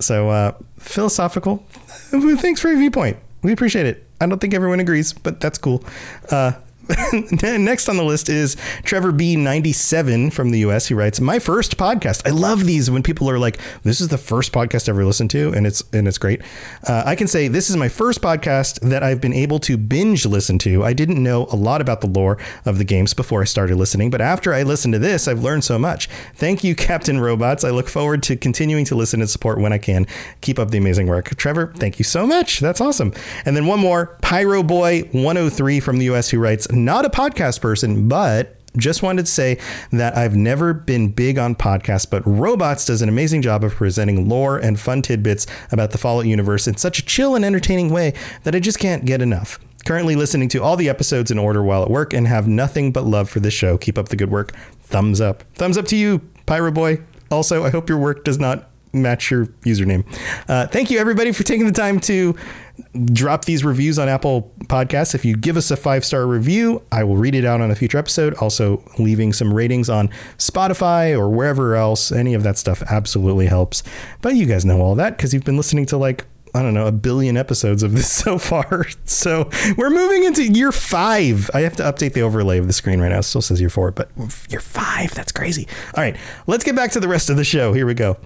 [0.00, 1.64] So uh, philosophical.
[1.76, 3.18] Thanks for your viewpoint.
[3.42, 4.06] We appreciate it.
[4.20, 5.82] I don't think everyone agrees, but that's cool.
[6.30, 6.52] Uh,
[7.42, 10.88] Next on the list is Trevor B97 from the US.
[10.88, 12.26] He writes, "My first podcast.
[12.26, 15.30] I love these when people are like, this is the first podcast I ever listened
[15.30, 16.42] to and it's and it's great.
[16.86, 20.26] Uh, I can say this is my first podcast that I've been able to binge
[20.26, 20.84] listen to.
[20.84, 24.10] I didn't know a lot about the lore of the games before I started listening,
[24.10, 26.08] but after I listened to this, I've learned so much.
[26.34, 27.64] Thank you, Captain Robots.
[27.64, 30.06] I look forward to continuing to listen and support when I can.
[30.40, 31.34] Keep up the amazing work.
[31.36, 32.60] Trevor, thank you so much.
[32.60, 33.12] That's awesome.
[33.44, 37.60] And then one more, Pyro Boy 103 from the US who writes, not a podcast
[37.60, 39.58] person, but Just wanted to say
[39.90, 44.28] that I've never been big on podcasts, but Robots does an amazing job of presenting
[44.28, 48.14] lore and fun tidbits about the Fallout universe in such a chill and entertaining way
[48.44, 49.58] that I just can't get enough.
[49.86, 53.04] Currently listening to all the episodes in order while at work and have nothing but
[53.04, 53.76] love for this show.
[53.76, 54.52] Keep up the good work.
[54.82, 55.42] Thumbs up.
[55.54, 57.00] Thumbs up to you, Pyro Boy.
[57.30, 60.04] Also, I hope your work does not match your username.
[60.48, 62.36] Uh, thank you, everybody, for taking the time to
[63.06, 65.14] drop these reviews on Apple Podcasts.
[65.14, 67.74] If you give us a five star review, I will read it out on a
[67.74, 68.34] future episode.
[68.34, 73.82] Also, leaving some ratings on Spotify or wherever else, any of that stuff absolutely helps.
[74.22, 76.86] But you guys know all that because you've been listening to like I don't know,
[76.86, 78.86] a billion episodes of this so far.
[79.04, 81.50] So we're moving into year five.
[81.54, 83.18] I have to update the overlay of the screen right now.
[83.18, 84.10] It still says year four, but
[84.48, 85.14] year five.
[85.14, 85.68] That's crazy.
[85.96, 86.16] All right,
[86.46, 87.72] let's get back to the rest of the show.
[87.72, 88.16] Here we go.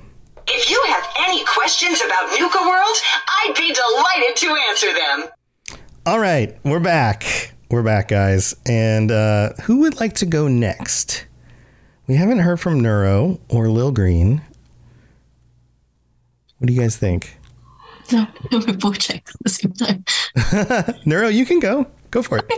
[0.46, 2.96] If you have any questions about Nuka World,
[3.28, 5.78] I'd be delighted to answer them.
[6.07, 7.52] All right, we're back.
[7.70, 8.54] We're back, guys.
[8.66, 11.26] And uh, who would like to go next?
[12.07, 14.42] We haven't heard from Neuro or Lil Green.
[16.59, 17.38] What do you guys think?
[18.12, 20.04] No, we're both checked at the same time.
[21.07, 21.87] Neuro, you can go.
[22.11, 22.52] Go for it.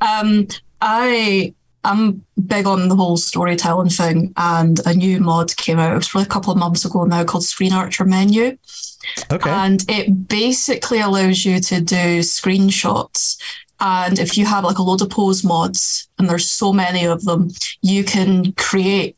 [0.00, 0.48] Um,
[0.80, 5.92] I I'm big on the whole storytelling thing, and a new mod came out.
[5.92, 8.58] It was probably a couple of months ago now, called Screen Archer Menu.
[9.30, 9.50] Okay.
[9.50, 13.40] And it basically allows you to do screenshots.
[13.80, 17.24] And if you have like a load of pose mods, and there's so many of
[17.24, 17.48] them,
[17.80, 19.16] you can create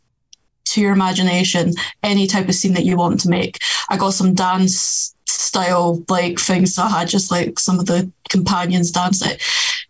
[0.66, 3.58] to your imagination any type of scene that you want to make.
[3.90, 6.74] I got some dance style like things.
[6.74, 9.42] So I had just like some of the companions dance it.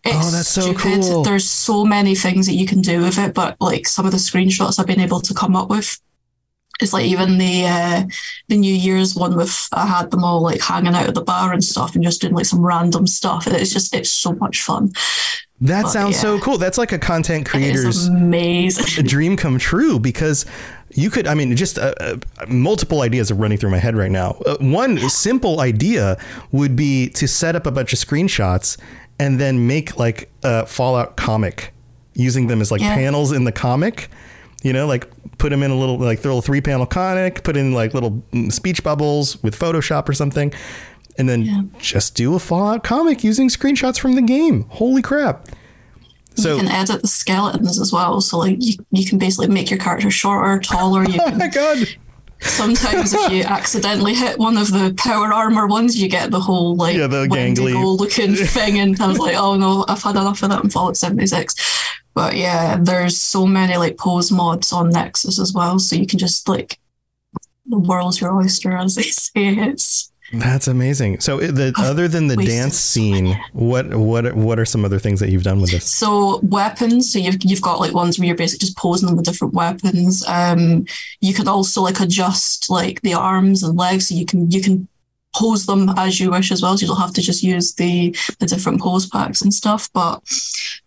[0.04, 1.22] It's Oh, that's so cool.
[1.22, 4.18] There's so many things that you can do with it, but like some of the
[4.18, 6.00] screenshots I've been able to come up with.
[6.80, 8.02] It's like even the uh,
[8.48, 11.52] the New Year's one with I had them all like hanging out at the bar
[11.52, 13.46] and stuff and just doing like some random stuff.
[13.46, 14.92] And it's just it's so much fun.
[15.60, 16.58] That But, sounds so cool.
[16.58, 19.04] That's like a content creator's amazing.
[19.04, 20.44] a dream come true because
[20.94, 22.16] you could i mean just uh, uh,
[22.48, 26.16] multiple ideas are running through my head right now uh, one simple idea
[26.52, 28.76] would be to set up a bunch of screenshots
[29.18, 31.72] and then make like a fallout comic
[32.14, 32.94] using them as like Yeah.
[32.94, 34.08] panels in the comic
[34.62, 37.72] you know like put them in a little like little three panel comic put in
[37.72, 40.52] like little mm, speech bubbles with photoshop or something
[41.18, 41.62] and then Yeah.
[41.78, 45.48] just do a fallout comic using screenshots from the game holy crap
[46.36, 48.20] so you can edit the skeletons as well.
[48.20, 51.04] So like you, you can basically make your character shorter, taller.
[51.04, 51.88] You oh my can god
[52.42, 56.76] sometimes if you accidentally hit one of the power armor ones, you get the whole
[56.76, 58.78] like Yeah, the gangly- looking thing.
[58.78, 61.54] And I was like, oh no, I've had enough of that in Fallout 76.
[62.14, 65.78] But yeah, there's so many like pose mods on Nexus as well.
[65.78, 66.78] So you can just like
[67.66, 69.30] the world's your oyster, as they say.
[69.34, 71.20] It's That's amazing.
[71.20, 75.28] So, the, other than the dance scene, what what what are some other things that
[75.28, 75.92] you've done with this?
[75.92, 79.26] So weapons, so you've you've got like ones where you're basically just posing them with
[79.26, 80.24] different weapons.
[80.26, 80.86] Um,
[81.20, 84.88] you can also like adjust like the arms and legs, so you can you can
[85.34, 86.76] pose them as you wish as well.
[86.76, 89.90] So you don't have to just use the the different pose packs and stuff.
[89.92, 90.22] But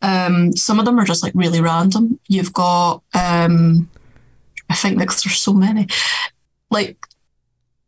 [0.02, 2.20] um, some of them are just like really random.
[2.28, 3.90] You've got um,
[4.70, 5.88] I think because there's so many,
[6.72, 6.98] like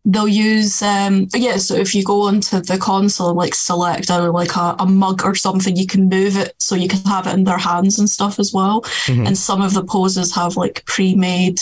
[0.09, 4.31] they'll use um yeah so if you go onto the console and like select either
[4.31, 7.33] like a, a mug or something you can move it so you can have it
[7.33, 8.81] in their hands and stuff as well.
[9.07, 9.27] Mhm.
[9.27, 11.59] and some of the poses have like pre-made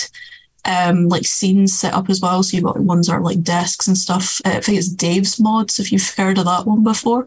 [0.66, 2.42] um like scenes set up as well.
[2.44, 4.40] So you've got ones that are like desks and stuff.
[4.46, 7.26] Uh, i think it's dave's mods if you've heard of that one before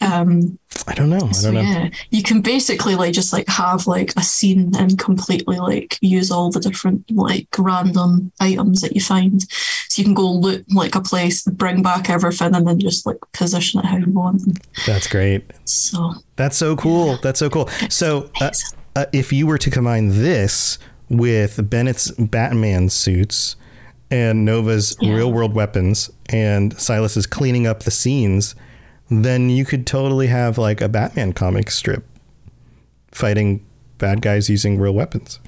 [0.00, 1.26] um I don't know.
[1.28, 1.70] I so don't know.
[1.70, 6.30] yeah you can basically like just like have like a scene and completely like use
[6.30, 9.42] all the different like random items that you find
[9.88, 13.16] so you can go loot like a place bring back everything and then just like
[13.32, 14.42] position it how you want
[14.86, 15.44] That's great.
[15.64, 17.16] so That's so cool.
[17.22, 17.68] That's so cool.
[17.88, 18.50] So, uh,
[18.96, 20.78] uh, if you were to combine this
[21.08, 23.54] with Bennett's Batman suits
[24.10, 25.14] and Nova's Yeah.
[25.14, 28.54] real world weapons and Silas's cleaning up the scenes,
[29.22, 32.04] then you could totally have like a Batman comic strip
[33.12, 33.64] fighting
[33.98, 35.40] bad guys using real weapons.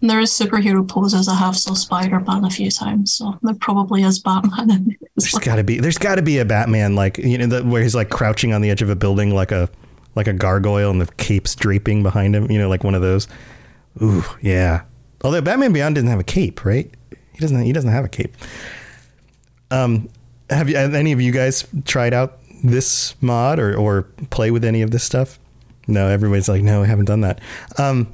[0.00, 4.18] There is superhero poses i have saw spider-man a few times so there probably is
[4.18, 5.40] batman in it as There's well.
[5.40, 7.94] got to be there's got to be a Batman like you know the, where he's
[7.94, 9.70] like crouching on the edge of a building like a
[10.14, 13.28] like a gargoyle and the cape's draping behind him, you know, like one of those.
[14.02, 14.82] Ooh, yeah.
[15.22, 16.90] Although Batman Beyond didn't have a cape, right?
[17.32, 18.36] He doesn't he doesn't have a cape.
[19.70, 20.08] Um
[20.50, 24.64] have you have any of you guys tried out this mod or or play with
[24.64, 25.38] any of this stuff?
[25.86, 27.40] No, everybody's like, no, I haven't done that.
[27.78, 28.12] Um,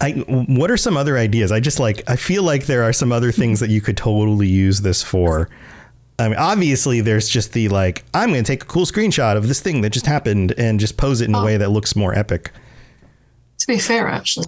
[0.00, 1.52] I what are some other ideas?
[1.52, 4.48] I just like I feel like there are some other things that you could totally
[4.48, 5.48] use this for.
[6.18, 9.48] I mean, obviously, there's just the like I'm going to take a cool screenshot of
[9.48, 12.14] this thing that just happened and just pose it in a way that looks more
[12.16, 12.52] epic.
[13.58, 14.46] To be fair, actually,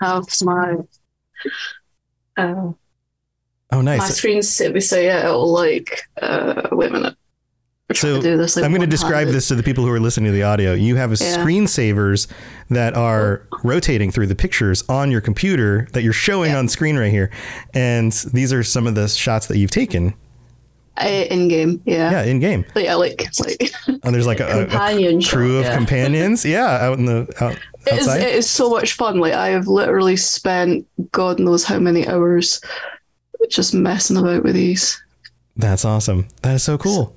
[0.00, 0.76] have my
[2.36, 2.72] uh,
[3.72, 4.16] Oh, my nice.
[4.16, 7.16] screen set me so yeah, it'll like uh, wait a minute.
[7.96, 10.32] So this, like, I'm going to describe this to the people who are listening to
[10.32, 10.72] the audio.
[10.74, 11.36] You have a Yeah.
[11.36, 12.26] screensavers
[12.70, 16.58] that are rotating through the pictures on your computer that you're showing Yeah.
[16.58, 17.30] on screen right here,
[17.74, 20.14] and these are some of the shots that you've taken.
[21.02, 21.80] In game.
[21.84, 22.10] Yeah.
[22.12, 22.64] Yeah, in game.
[22.76, 23.72] Yeah, like like
[24.04, 25.76] And there's like a, a- a crew of yeah.
[25.76, 26.44] companions.
[26.44, 28.20] Yeah, out in the out, it is, outside.
[28.22, 29.18] it is so much fun.
[29.18, 32.60] Like I have literally spent God knows how many hours
[33.50, 35.02] just messing about with these.
[35.56, 36.28] That's awesome.
[36.42, 37.16] That is so cool.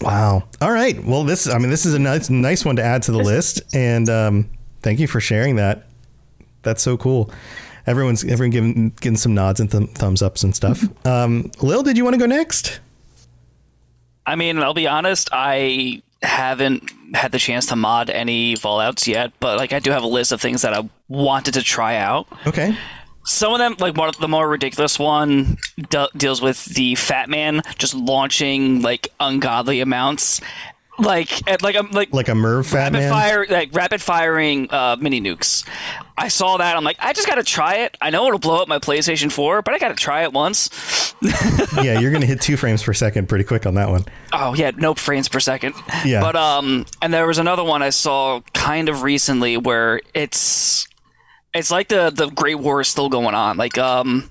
[0.00, 0.44] Wow.
[0.60, 1.02] All right.
[1.04, 3.62] Well, this I mean this is a nice nice one to add to the list
[3.74, 4.50] and um
[4.82, 5.86] thank you for sharing that.
[6.62, 7.30] That's so cool.
[7.86, 10.84] Everyone's everyone giving getting some nods and th- thumbs ups and stuff.
[11.06, 12.80] Um Lil, did you want to go next?
[14.26, 19.32] I mean, I'll be honest, I haven't had the chance to mod any Fallouts yet,
[19.40, 22.26] but like I do have a list of things that I wanted to try out.
[22.46, 22.76] Okay.
[23.28, 25.58] Some of them, like one of the more ridiculous one,
[25.90, 30.40] de- deals with the Fat Man just launching like ungodly amounts,
[30.98, 33.10] like at, like I'm like Like a MIRV Fat rapid Man.
[33.12, 35.64] fire like rapid firing uh, mini nukes.
[36.16, 36.74] I saw that.
[36.76, 37.96] I'm like, I just gotta try it.
[38.00, 41.14] I know it'll blow up my PlayStation 4, but I gotta try it once.
[41.82, 44.04] yeah, you're going to hit 2 frames per second pretty quick on that one.
[44.32, 45.74] Oh yeah, no frames per second.
[46.04, 46.20] Yeah.
[46.22, 50.87] But um, and there was another one I saw kind of recently where it's
[51.58, 53.56] it's like the the Great War is still going on.
[53.56, 54.30] Like um,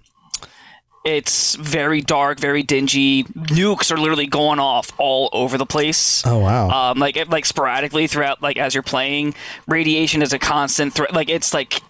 [1.06, 3.24] it's very dark, very dingy.
[3.24, 6.26] Nukes are literally going off all over the place.
[6.26, 6.70] Oh wow.
[6.92, 9.34] Um, like it- like sporadically throughout, like as you're playing,
[9.68, 11.14] radiation is a constant threat.
[11.14, 11.82] Like it's like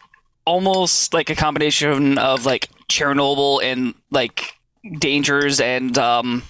[0.46, 4.54] almost like a combination of like Chernobyl and like
[5.00, 6.44] dangers and um,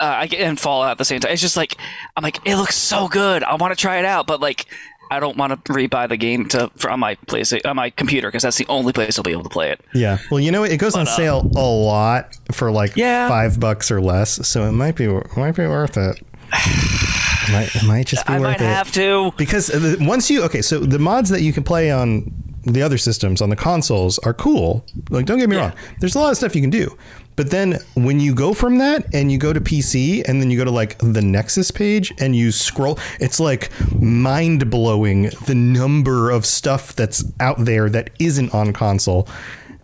[0.00, 1.32] uh, I get and Fallout at the same time.
[1.32, 1.76] It's just like
[2.16, 3.42] I'm like it looks so good.
[3.44, 4.66] I want to try it out, but like
[5.12, 8.28] I don't want to rebuy the game to for, on my place on my computer
[8.28, 9.80] because that's the only place I'll be able to play it.
[9.94, 10.18] yeah.
[10.30, 10.64] Well, you know?
[10.64, 13.28] It goes on But, uh, sale a lot for like Yeah.
[13.28, 16.18] 5 bucks or less, so it might be it might be worth it.
[16.54, 18.64] It might, it might just be I worth might it.
[18.74, 19.32] have to.
[19.36, 22.32] because uh, once you okay so the mods that you can play on
[22.64, 25.62] the other systems on the consoles are cool like don't get me Yeah.
[25.62, 26.96] wrong there's a lot of stuff you can do
[27.36, 30.58] but then when you go from that and you go to pc and then you
[30.58, 36.44] go to like the nexus page and you scroll it's like mind-blowing the number of
[36.46, 39.28] stuff that's out there that isn't on console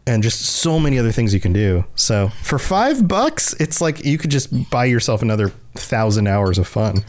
[0.06, 4.04] and just so many other things you can do so for five bucks it's like
[4.04, 7.04] you could just buy yourself another thousand hours of fun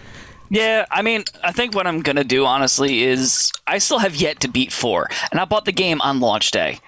[0.51, 4.39] Yeah, I mean, I think what I'm gonna do honestly is I still have yet
[4.39, 6.79] to beat four, and I bought the game on launch day.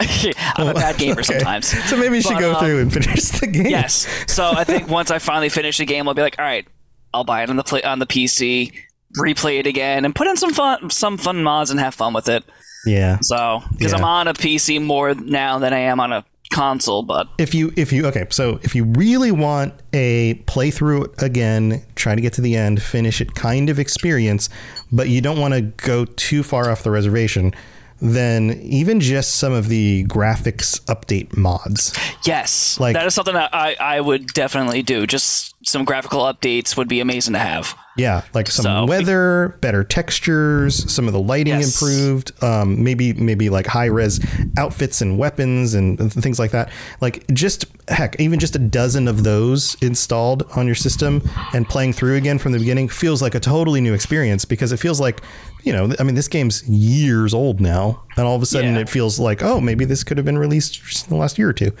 [0.00, 1.22] I'm a bad gamer Okay.
[1.38, 1.66] sometimes.
[1.88, 3.66] So maybe you should But, go um, through and finish the game.
[3.66, 4.06] Yes.
[4.26, 6.66] So I think once I finally finish the game, I'll be like, all right,
[7.12, 8.72] I'll buy it on the play on the PC,
[9.16, 12.28] replay it again, and put in some fun some fun mods and have fun with
[12.28, 12.44] it.
[12.86, 13.18] Yeah.
[13.22, 17.28] So because I'm on a PC more now than I am on a console, but
[17.38, 22.20] If you if you okay, so if you really want a playthrough again, try to
[22.20, 24.48] get to the end, finish it kind of experience,
[24.92, 27.52] but you don't want to go too far off the reservation,
[28.00, 31.92] then even just some of the graphics update mods.
[32.24, 35.06] yes, Like- that is something that I I would definitely do.
[35.06, 37.76] Just some graphical updates would be amazing to have.
[37.96, 41.74] Yeah, like some So- weather, better textures, some of the lighting Yes.
[41.82, 44.20] improved, um, maybe maybe like high res
[44.56, 46.70] outfits and weapons and things like that.
[47.00, 51.92] Like just heck, even just a dozen of those installed on your system and playing
[51.92, 55.20] through again from the beginning feels like a totally new experience because it feels like
[55.64, 58.82] you know, I mean, this game's years old now, and all of a sudden Yeah.
[58.82, 61.48] it feels like, oh, maybe this could have been released just in the last year
[61.48, 61.72] or two.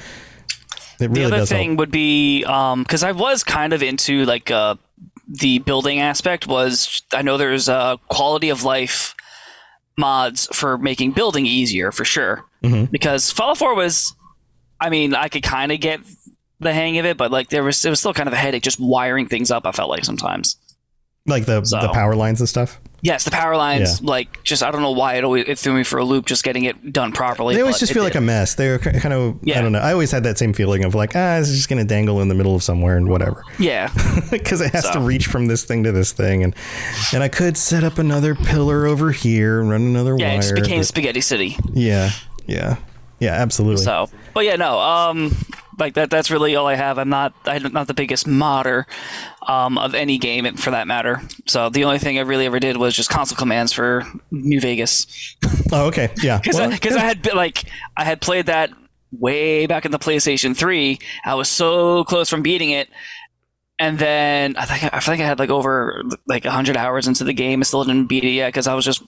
[1.00, 1.78] It really the other thing help.
[1.78, 4.74] would be because I was kind of into like uh,
[5.28, 6.46] the building aspect.
[6.46, 9.14] Was I know there's uh, quality of life
[9.96, 12.44] mods for making building easier for sure.
[12.62, 12.90] Mhm.
[12.90, 14.14] Because Fallout 4 was,
[14.80, 16.00] I mean, I could kind of get
[16.60, 18.62] the hang of it, but like there was it was still kind of a headache
[18.62, 19.66] just wiring things up.
[19.66, 20.56] I felt like sometimes.
[21.26, 22.80] Like the So- the power lines and stuff.
[23.00, 25.84] Yes, the power lines, like just I don't know why it always it threw me
[25.84, 27.54] for a loop just getting it done properly.
[27.54, 28.56] They always just feel like a mess.
[28.56, 29.78] They're kind of, I don't know.
[29.78, 32.28] I always had that same feeling of like, ah, it's just going to dangle in
[32.28, 33.44] the middle of somewhere and whatever.
[33.58, 33.92] yeah.
[34.30, 36.42] Because it has to reach from this thing to this thing.
[36.42, 36.56] And
[37.12, 40.38] and I could set up another pillar over here and run another Yeah, wire.
[40.38, 41.56] it just became but- Spaghetti City.
[41.74, 42.10] yeah,
[42.46, 42.76] yeah,
[43.20, 43.84] yeah, absolutely.
[43.84, 45.36] So, but yeah, no, um,
[45.78, 46.10] like that.
[46.10, 46.98] That's really all I have.
[46.98, 48.86] I'm not, I'm not the biggest modder,
[49.46, 51.22] um, of any game for that matter.
[51.46, 55.06] So the only thing I really ever did was just console commands for New Vegas
[55.72, 56.12] oh, okay.
[56.22, 56.38] Yeah.
[56.42, 57.64] because Well, because I, had like
[57.96, 58.70] I had played that
[59.12, 60.98] way back in the PlayStation 3.
[61.24, 62.88] I was so close from beating it.
[63.78, 67.32] and then I think I think I had like over like hundred hours into the
[67.32, 67.60] game.
[67.60, 69.02] I still didn't beat it yet because I was just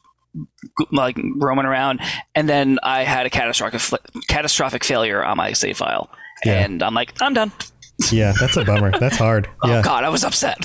[0.93, 2.01] like roaming around,
[2.35, 3.81] and then I had a catastrophic
[4.29, 6.09] catastrophic failure on my save file,
[6.45, 6.65] Yeah.
[6.65, 7.53] and I'm like, I'm done.
[8.11, 8.93] Yeah, that's a bummer.
[8.99, 9.49] That's hard.
[9.65, 9.81] Yeah.
[9.81, 10.59] Oh God, I was upset.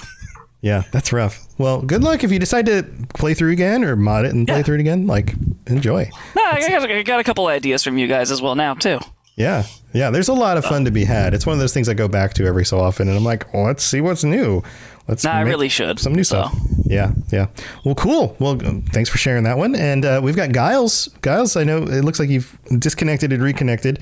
[0.62, 1.46] Yeah, that's rough.
[1.60, 4.58] Well, good luck if you decide to play through again or mod it and play
[4.58, 4.64] Yeah.
[4.64, 5.06] through it again.
[5.06, 5.36] Like,
[5.68, 6.10] enjoy.
[6.36, 9.00] Nah, I got, I got a couple ideas from you guys as well now too.
[9.36, 9.64] Yeah,
[9.94, 10.12] yeah.
[10.12, 11.34] There's a lot of fun to be had.
[11.34, 13.54] It's one of those things I go back to every so often, and I'm like,
[13.54, 14.64] well, let's see what's new.
[15.10, 15.26] Let's.
[15.26, 16.00] Nah, I really should.
[16.00, 16.44] some new So.
[16.48, 16.58] stuff.
[16.86, 17.48] Yeah, yeah.
[17.84, 18.36] Well, cool.
[18.40, 18.58] Well,
[18.94, 19.76] thanks for sharing that one.
[19.76, 21.10] And uh, we've got Giles.
[21.22, 24.02] Giles, I know it looks like you've disconnected and reconnected.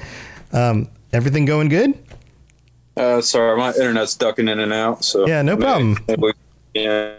[0.54, 1.98] Um, everything going good?
[2.98, 5.04] Uh, sorry, my internet's ducking in and out.
[5.04, 5.98] So Yeah, no problem.
[6.74, 7.14] Yeah,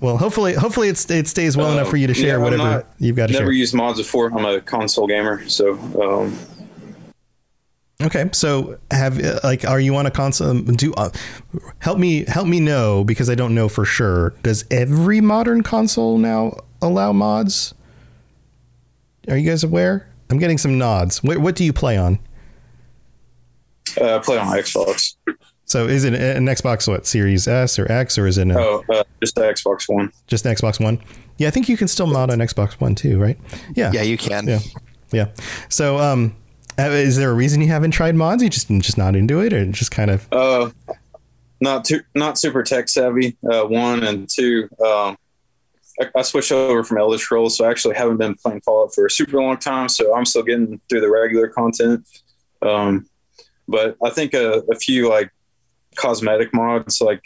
[0.00, 2.86] Well, hopefully, hopefully it stays well Uh, enough for you to share yeah, whatever not-
[2.98, 3.52] you've got to never share.
[3.52, 4.26] used mods before.
[4.30, 6.36] I'm a console gamer, so um,
[8.02, 10.50] Okay, so have uh, like, are you on a console?
[10.50, 11.08] um, Do uh,
[11.78, 14.34] help me help me know because I don't know for sure.
[14.42, 17.72] Does every modern console now allow mods?
[19.28, 20.08] Are you guys aware?
[20.28, 21.22] I'm getting some nods.
[21.24, 22.18] What, what do you play on?
[24.00, 25.16] Uh, I play on Xbox.
[25.64, 28.84] So is it an Xbox what Series S or X or is it a, Oh,
[28.92, 30.12] uh, just the Xbox One.
[30.28, 31.00] just the Xbox One?
[31.38, 33.36] Yeah, I think you can still mod on Xbox One too, right?
[33.74, 34.46] Yeah, Yeah, you can.
[34.46, 34.60] yeah,
[35.12, 35.26] yeah.
[35.68, 36.36] So, um,
[36.78, 38.42] uh, is there a reason you haven't tried mods?
[38.42, 40.70] You just just not into it, or just kind of Uh,
[41.60, 43.36] not too, not super tech savvy.
[43.50, 44.68] Uh, one and two.
[44.84, 45.16] Um,
[46.00, 49.06] I, I switched over from Elder Scrolls, so I actually haven't been playing Fallout for
[49.06, 49.88] a super long time.
[49.88, 52.06] So I'm still getting through the regular content.
[52.62, 53.06] Um,
[53.68, 55.30] but I think a, a few like
[55.96, 57.22] cosmetic mods, like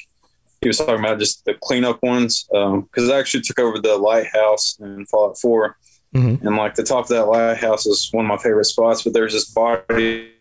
[0.61, 4.78] he was talking about, just the cleanup ones, because I actually took over the lighthouse
[4.80, 5.76] in Fallout Four,
[6.14, 6.45] Mhm.
[6.45, 9.03] and like the top of that lighthouse is one of my favorite spots.
[9.03, 10.32] But there's this body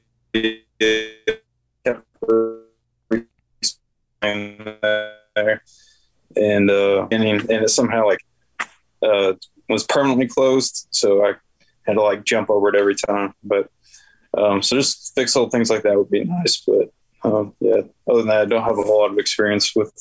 [5.36, 5.62] there,
[6.36, 8.20] and uh, and, and it somehow like
[9.02, 9.34] uh,
[9.68, 11.34] was permanently closed, so I
[11.86, 13.34] had to like jump over it every time.
[13.44, 13.70] But
[14.38, 16.64] um, so just fix little things like that would be nice.
[16.66, 16.92] But
[17.24, 19.92] um, yeah, other than that, I don't have a whole lot of experience with,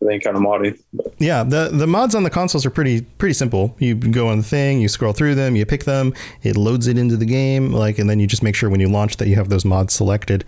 [0.00, 0.80] with any kind of modding.
[0.92, 3.76] But, Yeah, the the mods on the consoles are pretty pretty simple.
[3.78, 6.98] You go on the thing, you scroll through them, you pick them, it loads it
[6.98, 9.36] into the game, like, and then you just make sure when you launch that you
[9.36, 10.44] have those mods selected.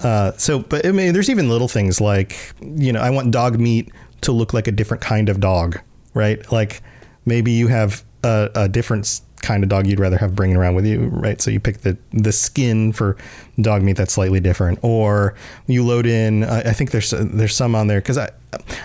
[0.00, 3.60] Uh, so, but I mean, there's even little things like, you know, I want dog
[3.60, 5.78] meat to look like a different kind of dog,
[6.14, 6.50] right?
[6.50, 6.82] Like,
[7.24, 10.86] maybe you have a, a different kind of dog you'd rather have bringing around with
[10.86, 11.40] you, right?
[11.40, 13.16] So you pick the the skin for
[13.60, 15.34] dog meat that's slightly different, or
[15.66, 16.44] you load in.
[16.44, 18.30] I I think there's there's some on there because I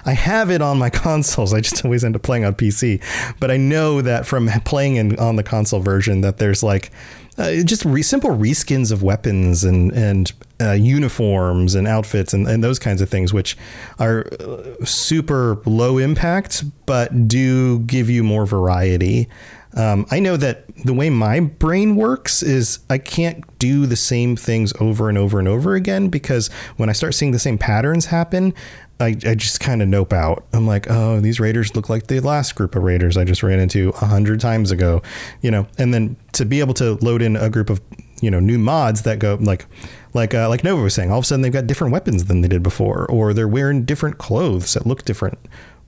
[0.05, 1.53] I have it on my consoles.
[1.53, 3.01] I just always end up playing on PC,
[3.39, 6.91] but I know that from playing in, on the console version that there's like
[7.37, 12.61] uh, just re- simple reskins of weapons and and uh, uniforms and outfits and, and
[12.63, 13.57] those kinds of things, which
[13.97, 19.29] are uh, super low impact, but do give you more variety.
[19.75, 24.35] Um, I know that the way my brain works is I can't do the same
[24.35, 26.47] things over and over and over again because
[26.77, 28.53] when I start seeing the same patterns happen,
[28.99, 30.45] I, I just kind of nope out.
[30.51, 33.59] I'm like, oh, these raiders look like the last group of raiders I just ran
[33.59, 35.01] into a hundred times ago,
[35.41, 35.67] you know.
[35.77, 37.79] And then to be able to load in a group of
[38.21, 39.65] you know new mods that go like
[40.13, 42.41] like uh, like Nova was saying, all of a sudden they've got different weapons than
[42.41, 45.39] they did before, or they're wearing different clothes that look different,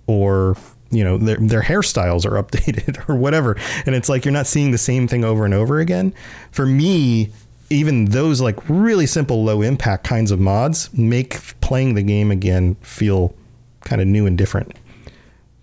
[0.07, 0.55] or
[0.92, 4.72] you know their their hairstyles are updated or whatever, and it's like you're not seeing
[4.72, 6.14] the same thing over and over again.
[6.52, 7.32] For me,
[7.70, 12.76] even those like really simple low impact kinds of mods make playing the game again
[12.82, 13.34] feel
[13.82, 14.74] kind of new and different.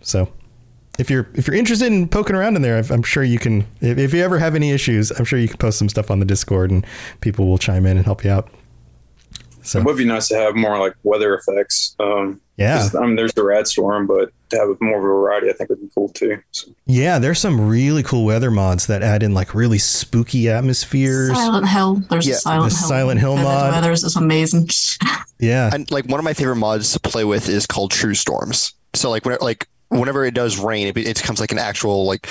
[0.00, 0.32] So
[0.98, 3.66] if you're if you're interested in poking around in there, I'm sure you can.
[3.80, 6.26] If you ever have any issues, I'm sure you can post some stuff on the
[6.26, 6.84] Discord and
[7.20, 8.50] people will chime in and help you out.
[9.68, 11.94] So It would be nice to have more like weather effects.
[12.00, 12.78] Um, Yeah.
[12.78, 15.52] 'cause, I mean, there's the rad storm, but to have more of a variety, I
[15.52, 16.38] think would be cool too.
[16.52, 21.32] So, yeah, there's some really cool weather mods that add in like really spooky atmospheres.
[21.36, 22.02] Silent Hill.
[22.10, 22.88] There's Yeah, a Silent the Hill.
[22.88, 23.72] Silent Hill Vivid mod.
[23.74, 24.68] Weathers is amazing.
[25.40, 28.72] Yeah, And like one of my favorite mods to play with is called True Storms.
[28.96, 32.26] So like whenever like whenever it does rain, it, it becomes like an actual like
[32.26, 32.30] like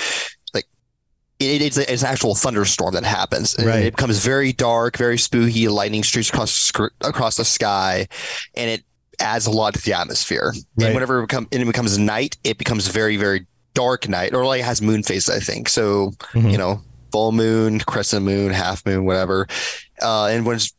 [1.40, 3.54] it, it's, a, it's an actual thunderstorm that happens.
[3.54, 3.84] And Right.
[3.84, 5.68] It becomes very dark, very spooky.
[5.68, 6.70] Lightning streaks across
[7.02, 8.08] across the sky,
[8.56, 8.82] and it
[9.20, 10.52] adds a lot to the atmosphere.
[10.76, 10.86] Right.
[10.86, 14.44] And whenever it, become, and it becomes night, it becomes very very dark night, or
[14.44, 15.34] like it has moon phases.
[15.34, 16.12] I think so.
[16.32, 16.50] Mhm.
[16.52, 16.82] You know,
[17.12, 19.46] full moon, crescent moon, half moon, whatever.
[20.02, 20.72] Uh, and when it's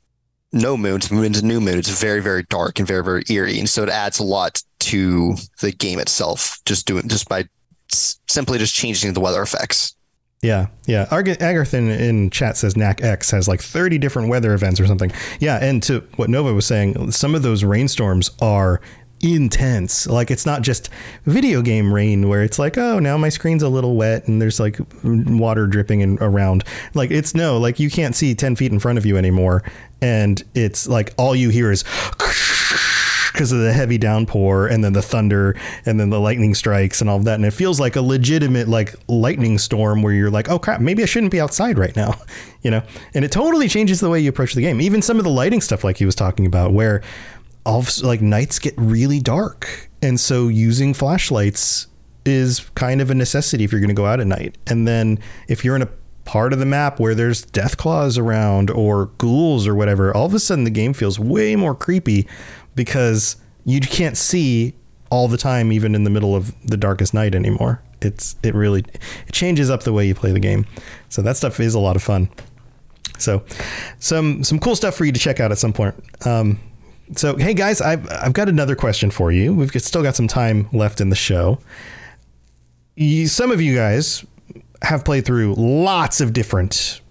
[0.52, 3.60] no moon to moon to new moon, it's very, very dark and very, very eerie.
[3.60, 7.46] And so it adds a lot to the game itself, just doing just by
[7.94, 9.96] s- simply just changing the weather effects.
[10.42, 11.08] Yeah, yeah.
[11.12, 14.88] Arg- Agarth in, in chat says NAC X has like 30 different weather events or
[14.88, 15.12] something.
[15.40, 18.80] Yeah, and to what Nova was saying, some of those rainstorms are
[19.22, 20.08] intense.
[20.08, 20.90] Like it's not just
[21.26, 24.60] video game rain where it's like, oh, now my screen's a little wet and there's
[24.62, 26.64] like water dripping in, around.
[26.94, 29.64] Like it's no, like you can't see 10 feet in front of you anymore.
[30.02, 31.84] And it's like all you hear is
[33.32, 35.56] because of the heavy downpour and then the thunder
[35.86, 37.36] and then the lightning strikes and all of that.
[37.36, 41.04] And it feels like a legitimate like lightning storm where you're like, oh crap, maybe
[41.04, 42.16] I shouldn't be outside right now,
[42.62, 42.82] you know?
[43.14, 44.82] And it totally changes the way you approach the game.
[44.82, 47.02] Even some of the lighting stuff, like he was talking about, where
[47.66, 49.90] all of, like nights get really dark.
[50.02, 51.88] And so using flashlights
[52.26, 54.58] is kind of a necessity if you're going to go out at night.
[54.68, 55.90] And then if you're in a
[56.26, 60.34] part of the map where there's death claws around or ghouls or whatever, all of
[60.34, 62.28] a sudden the game feels way more creepy
[62.76, 64.74] because you can't see
[65.10, 67.82] all the time, even in the middle of the darkest night anymore.
[68.02, 68.82] It's it really
[69.28, 70.66] it changes up the way you play the game.
[71.10, 72.30] So that stuff is a lot of fun.
[73.18, 73.44] So
[74.00, 75.96] some some cool stuff for you to check out at some point.
[76.26, 76.60] Um,
[77.16, 79.54] so hey guys, I've I've got another question for you.
[79.54, 81.60] We've still got some time left in the show.
[82.96, 84.26] You, some of you guys
[84.82, 87.02] have played through lots of different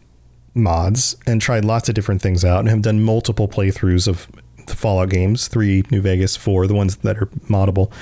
[0.54, 4.28] mods and tried lots of different things out and have done multiple playthroughs of
[4.68, 7.92] the Fallout games, three New Vegas, four the ones that are moddable.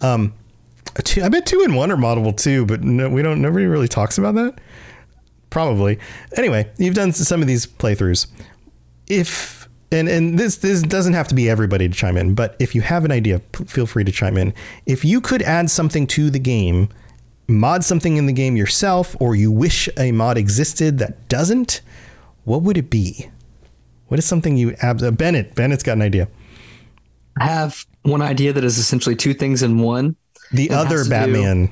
[0.00, 0.34] Um,
[1.02, 3.40] two, I bet two and one are moddable too, but no, we don't.
[3.40, 4.58] Nobody really talks about that.
[5.50, 5.98] Probably.
[6.36, 8.26] Anyway, you've done some of these playthroughs.
[9.06, 12.74] If and and this this doesn't have to be everybody to chime in, but if
[12.74, 14.52] you have an idea, p- feel free to chime in.
[14.86, 16.88] If you could add something to the game,
[17.46, 21.80] mod something in the game yourself, or you wish a mod existed that doesn't,
[22.44, 23.30] what would it be?
[24.08, 25.54] What is something you abs- uh, Bennett?
[25.54, 26.28] Bennett's got an idea.
[27.40, 30.16] I have one idea that is essentially two things in one.
[30.52, 31.70] The other to do- Batman.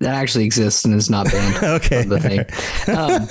[0.00, 1.56] that actually exists and is not banned.
[1.84, 2.02] Okay.
[2.04, 2.40] the thing.
[2.96, 3.28] Um,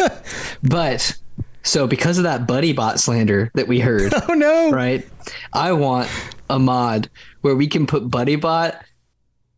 [0.64, 1.16] but
[1.64, 4.72] so because of that buddy bot slander that we heard, Oh no!
[4.72, 5.06] right?
[5.54, 6.10] I want
[6.50, 7.10] a mod
[7.42, 8.82] where we can put buddy bot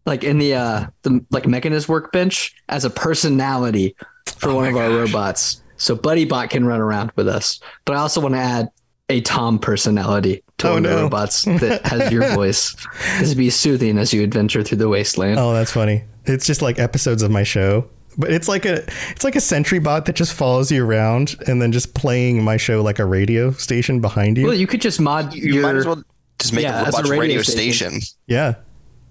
[0.05, 3.95] like in the uh the like mechanist workbench as a personality
[4.25, 5.61] for Oh one of our robots.
[5.79, 7.59] So buddy bot can run around with us.
[7.85, 8.69] But I also want to add
[9.09, 12.75] a Tom personality to Oh, one of the robots that has your voice.
[13.19, 15.39] This would be soothing as you adventure through the wasteland.
[15.39, 16.03] Oh, that's funny.
[16.25, 19.79] It's just like episodes of my show, but it's like a it's like a sentry
[19.79, 23.49] bot that just follows you around and then just playing my show like a radio
[23.51, 24.45] station behind you.
[24.45, 26.03] Well, you could just mod You your might as well
[26.37, 28.01] just make Yeah, a as a radio radio, station.
[28.01, 28.17] station.
[28.27, 28.55] yeah,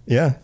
[0.07, 0.37] yeah.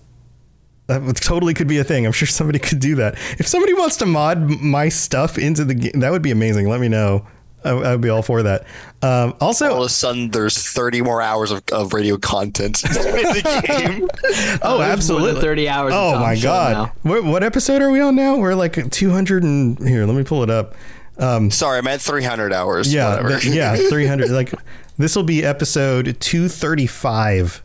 [0.86, 2.04] That totally could be a thing.
[2.04, 3.14] I'm sure somebody could do that.
[3.38, 6.68] If somebody wants to mod my stuff into the game, that would be amazing.
[6.68, 7.26] Let me know.
[7.64, 8.64] I, I would be all for that.
[9.00, 12.92] Um, All also, of a sudden, there's 30 more hours of, of radio content in
[12.92, 14.08] the game.
[14.24, 15.40] oh, There's more than absolutely.
[15.40, 15.92] thirty hours.
[15.96, 16.92] Oh Tom's my god!
[17.02, 18.36] What, what episode are we on now?
[18.36, 20.04] We're like 200 and here.
[20.04, 20.74] Let me pull it up.
[21.16, 22.92] Um, Sorry, I meant 300 hours.
[22.92, 24.28] yeah, th- yeah, 300.
[24.30, 24.52] like
[24.98, 27.62] this will be episode 235.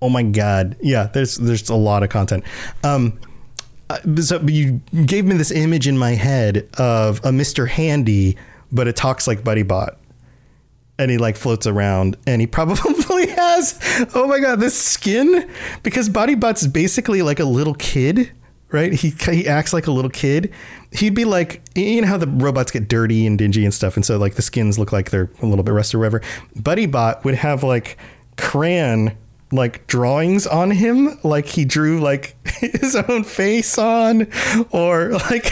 [0.00, 0.76] Oh my god!
[0.80, 2.44] Yeah, there's there's a lot of content.
[2.84, 3.18] Um,
[3.90, 7.68] uh, so you gave me this image in my head of a Mr.
[7.68, 8.36] Handy,
[8.70, 9.98] but it talks like Buddy Bot.
[11.00, 13.78] And he like floats around, and he probably has,
[14.14, 15.48] oh my god, this skin
[15.84, 18.32] because Buddy Bot's basically like a little kid,
[18.70, 18.92] right?
[18.92, 20.52] He he acts like a little kid.
[20.92, 24.04] He'd be like, you know how the robots get dirty and dingy and stuff, and
[24.04, 26.20] so like the skins look like they're a little bit rusted or whatever.
[26.56, 27.96] Buddy Bot would have like
[28.36, 29.16] crayon
[29.50, 34.26] like drawings on him, like he drew like his own face on,
[34.70, 35.50] or like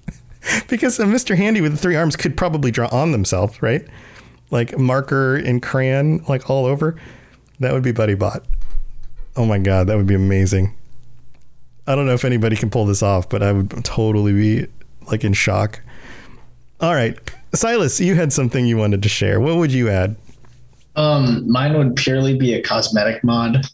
[0.68, 1.36] because a Mr.
[1.36, 3.86] Handy with the three arms could probably draw on themselves, right?
[4.50, 6.98] Like marker and crayon, like all over.
[7.60, 8.44] That would be Buddy Bot.
[9.36, 10.74] Oh my god, that would be amazing.
[11.86, 14.66] I don't know if anybody can pull this off, but I would totally be
[15.10, 15.80] like in shock.
[16.80, 17.18] All right,
[17.54, 19.40] Silas, you had something you wanted to share.
[19.40, 20.16] What would you add?
[20.96, 23.66] Um, mine would purely be a cosmetic mod.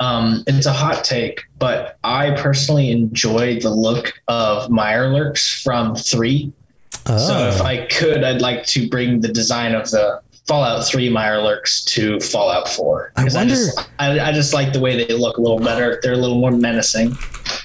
[0.00, 6.52] Um, it's a hot take, but I personally enjoy the look of Mirelurks from three.
[7.06, 7.64] So if Oh.
[7.64, 12.68] I could, I'd like to bring the design of the Fallout 3 Mirelurks to Fallout
[12.68, 13.12] 4.
[13.16, 16.00] I wonder- just, I, I just like the way they look a little better.
[16.02, 17.16] They're a little more menacing.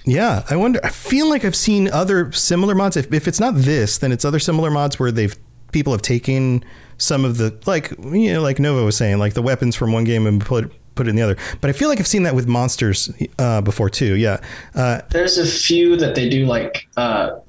[0.06, 0.80] Yeah, I wonder.
[0.84, 2.96] I feel like I've seen other similar mods.
[2.98, 5.36] If, if it's not this, then it's other similar mods where they've
[5.72, 6.64] people have taken
[6.98, 10.04] some of the like you know like Nova was saying like the weapons from one
[10.04, 11.38] game and put put it in the other.
[11.62, 14.16] But I feel like I've seen that with monsters uh, before too.
[14.16, 14.42] Yeah,
[14.76, 17.40] uh, There's a few that they do like uh,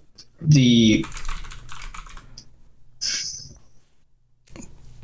[0.41, 1.05] the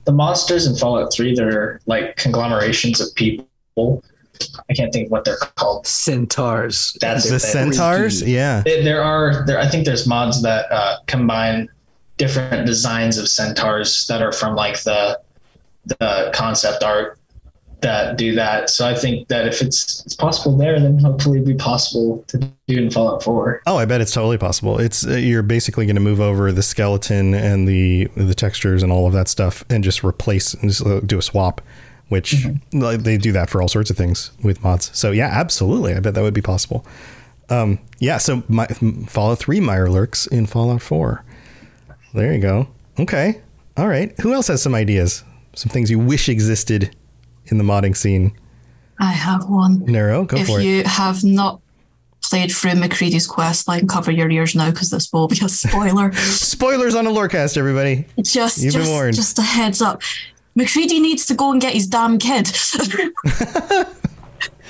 [0.05, 1.34] the monsters in Fallout 3.
[1.34, 4.05] They're like conglomerations of people.
[4.68, 5.86] I can't think of what they're called.
[5.86, 6.97] Centaurs.
[7.01, 8.62] That's the centaurs, yeah.
[8.64, 9.59] There there are there.
[9.59, 11.68] I think there's mods that uh, combine
[12.17, 15.21] different designs of centaurs that are from like the
[15.87, 17.19] the concept art
[17.81, 18.71] that do that.
[18.71, 22.39] So I think that if it's it's possible there, then hopefully it'd be possible to
[22.39, 23.62] do in Fallout Four.
[23.67, 24.81] Oh, I bet it's totally possible.
[24.81, 28.91] It's uh, you're basically going to move over the skeleton and the the textures and
[28.91, 31.61] all of that stuff, and just replace and just uh, do a swap,
[32.09, 34.91] which like, they do that for all sorts of things with mods.
[34.95, 36.87] So yeah, absolutely, I bet that would be possible.
[37.51, 38.67] Um, yeah, so my,
[39.07, 41.23] Fallout Three Mirelurks in Fallout Four.
[42.15, 42.69] There you go.
[42.99, 43.41] Okay,
[43.77, 44.19] all right.
[44.21, 45.25] Who else has some ideas?
[45.55, 46.95] Some things you wish existed
[47.47, 48.33] in the modding scene.
[49.01, 49.85] I have one.
[49.85, 50.65] Nero, go if for it.
[50.65, 51.61] you have not
[52.23, 56.12] played through MacCready's quest line, cover your ears now because this will be a spoiler.
[56.15, 58.07] Spoilers on a lorecast, everybody.
[58.23, 59.17] just, You've been just, warned.
[59.17, 60.01] just a heads up.
[60.55, 62.47] McCready needs to go and get his damn kid.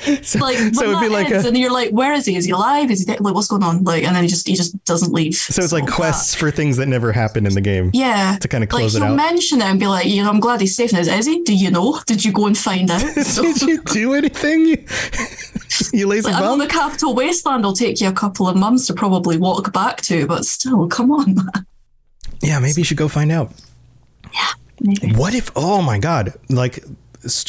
[0.40, 2.36] like when so it'd be like a- and you're like, where is he?
[2.36, 2.90] Is he alive?
[2.90, 3.20] Is he dead?
[3.20, 3.84] Like, what's going on?
[3.84, 5.34] Like, and then he just he just doesn't leave.
[5.36, 7.90] So it's like quests for things that never happened in the game.
[7.95, 9.16] Yeah, To kind of like close it he'll out.
[9.16, 10.99] mention it and be like, you know, I'm glad he's safe now.
[11.01, 11.42] Is he?
[11.42, 12.01] Do you know?
[12.07, 13.01] Did you go and find out?
[13.01, 14.66] So, Did you do anything?
[14.66, 14.84] You,
[15.92, 16.59] you lazy like, I know bum?
[16.59, 20.26] the capital wasteland will take you a couple of months to probably walk back to,
[20.26, 21.66] but still, come on, man.
[22.42, 23.53] Yeah, maybe you should go find out.
[24.80, 25.14] Maybe.
[25.14, 25.51] What if?
[25.57, 26.34] Oh my god!
[26.51, 26.84] Like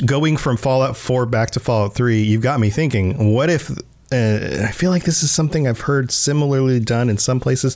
[0.06, 3.34] going from Fallout Four back to Fallout Three, you've got me thinking.
[3.34, 3.72] What if?
[4.12, 7.76] Uh, I feel like this is something I've heard similarly done in some places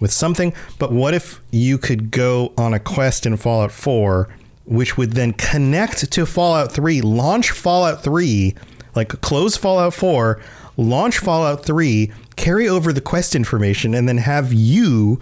[0.00, 0.54] with something.
[0.78, 4.28] But what if you could go on a quest in Fallout Four,
[4.66, 8.54] which would then connect to Fallout Three, launch Fallout Three,
[8.94, 10.40] like close Fallout Four,
[10.76, 15.20] launch Fallout Three, carry over the quest information, and then have you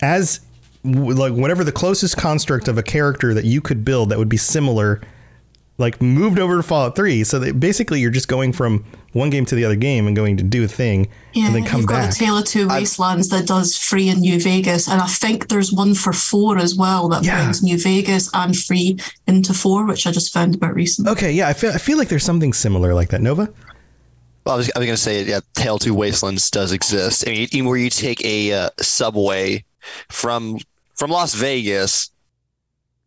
[0.00, 0.40] as
[0.84, 4.36] like whatever the closest construct of a character that you could build that would be
[4.36, 5.00] similar
[5.76, 9.44] like moved over to Fallout 3 so that basically you're just going from one game
[9.46, 11.88] to the other game and going to do a thing Yeah, and then come you've
[11.88, 15.06] back got a Tale of Two Wastelands that does free in New Vegas, and I
[15.06, 17.42] think there's one for four as well that Yeah.
[17.42, 21.10] brings New Vegas and free into four, which I just found about recently.
[21.12, 23.48] okay yeah I feel, I feel like there's something similar like that Nova
[24.46, 27.24] Well, I was, I was going to say, yeah, Tale Two Wastelands does exist.
[27.26, 29.64] I mean, even where you take a uh, subway
[30.10, 30.58] from
[30.94, 32.10] from Las Vegas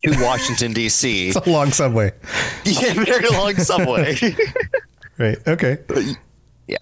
[0.04, 1.28] to Washington D.C.
[1.30, 2.12] it's a long subway
[2.66, 4.16] yeah, very long subway.
[5.18, 5.78] right okay
[6.68, 6.78] yeah.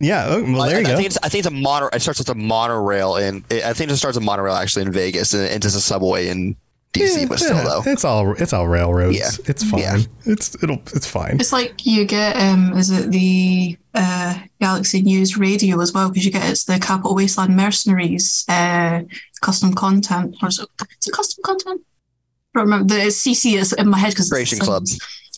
[0.00, 1.88] yeah oh, well there I, you I go think it's I think it's a mono.
[1.92, 5.34] It starts with a monorail, and I think it starts a monorail actually in Vegas,
[5.34, 6.56] and it does a subway in
[6.92, 7.20] D.C.
[7.20, 9.28] Yeah, but still yeah, though, it's all it's all railroads Yeah.
[9.46, 9.98] it's fine Yeah.
[10.24, 15.36] it's it'll it's fine It's like you get, um, is it the uh, Galaxy News
[15.36, 16.08] Radio as well?
[16.08, 19.02] Because you get it's the Capital Wasteland Mercenaries uh,
[19.42, 21.82] custom content, or is it, is it custom content?
[22.58, 24.84] I remember the CC is in my head because Creation Club.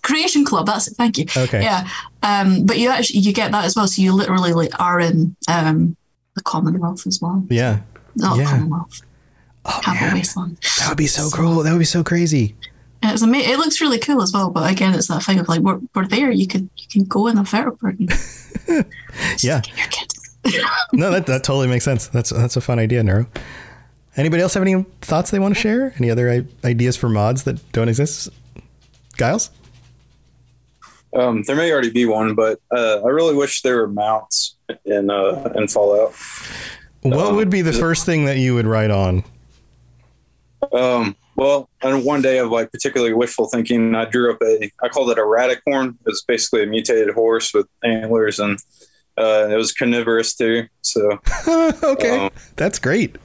[0.02, 0.66] Creation Club.
[0.66, 0.94] That's it.
[0.96, 1.26] Thank you.
[1.36, 1.88] okay Yeah,
[2.22, 3.86] um, but you actually you get that as well.
[3.86, 5.96] So you literally like are in um,
[6.34, 7.44] the Commonwealth as well.
[7.50, 7.80] yeah
[8.16, 8.46] Not Yeah.
[8.46, 9.00] Commonwealth.
[9.66, 10.56] oh Capital man Wasteland.
[10.78, 12.56] that would be so cool that would be so crazy
[13.02, 14.50] it's ama- It looks really cool as well.
[14.50, 16.30] But again, it's that thing of like we're, we're there.
[16.30, 17.98] You could you can go in a vertiport.
[17.98, 18.84] And
[19.42, 20.12] yeah get your kid.
[20.92, 22.08] no, that, that totally makes sense.
[22.08, 23.26] That's that's a fun idea, Nero.
[24.16, 25.94] Anybody else have any thoughts they want to share?
[25.98, 28.28] Any other i- ideas for mods that don't exist?
[29.16, 29.50] Giles?
[31.14, 35.11] Um, there may already be one, but uh, I really wish there were mounts in
[35.11, 36.14] uh, in Fallout.
[37.02, 39.24] What Um, would be the first thing that you would write on?
[40.72, 44.88] Um, well, on one day of like particularly wishful thinking, I drew up a I
[44.88, 45.96] called it a radicorn.
[46.06, 48.58] It's basically a mutated horse with antlers, and
[49.18, 50.66] uh, it was carnivorous too.
[50.82, 51.18] So
[51.82, 53.16] okay, um, that's great.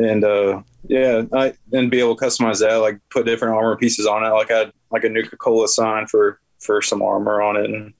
[0.00, 4.06] And uh, yeah, I and be able to customize that, like put different armor pieces
[4.06, 4.30] on it.
[4.30, 7.94] Like I had like a Nuka Cola sign for for some armor on it, and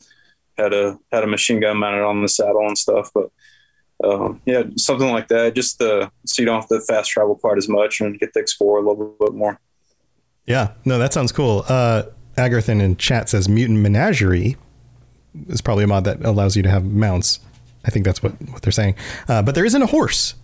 [0.56, 3.10] had a had a machine gun mounted on the saddle and stuff.
[3.14, 3.30] But
[4.02, 7.58] um, yeah, something like that, just uh, so you don't have to fast travel quite
[7.58, 9.60] as much and get to explore a little bit more.
[10.46, 11.64] Yeah, no, that sounds cool.
[11.68, 12.04] Uh,
[12.36, 14.56] in chat says Mutant Menagerie
[15.48, 17.40] is probably a mod that allows you to have mounts.
[17.84, 18.94] I think that's what, what they're saying.
[19.28, 20.34] Uh, but there isn't a horse.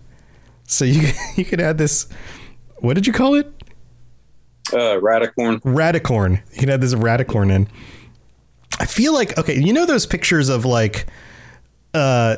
[0.67, 2.07] So you, you could add this.
[2.77, 3.51] What did you call it?
[4.71, 5.61] Uh, Radicorn.
[5.61, 6.41] Radicorn.
[6.53, 7.67] You could add this Radicorn in.
[8.79, 11.07] I feel like okay, you know those pictures of like
[11.95, 12.37] uh,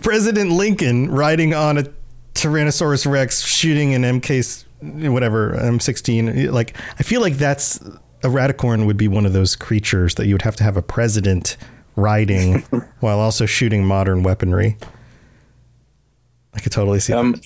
[0.00, 1.84] President Lincoln riding on a
[2.34, 4.64] Tyrannosaurus Rex shooting an MK
[5.10, 6.50] whatever M16.
[6.50, 7.76] Like I feel like that's
[8.22, 10.82] a Radicorn would be one of those creatures that you would have to have a
[10.82, 11.56] president
[11.96, 12.60] riding
[13.00, 14.78] while also shooting modern weaponry.
[16.54, 17.12] I could totally see.
[17.12, 17.40] I'm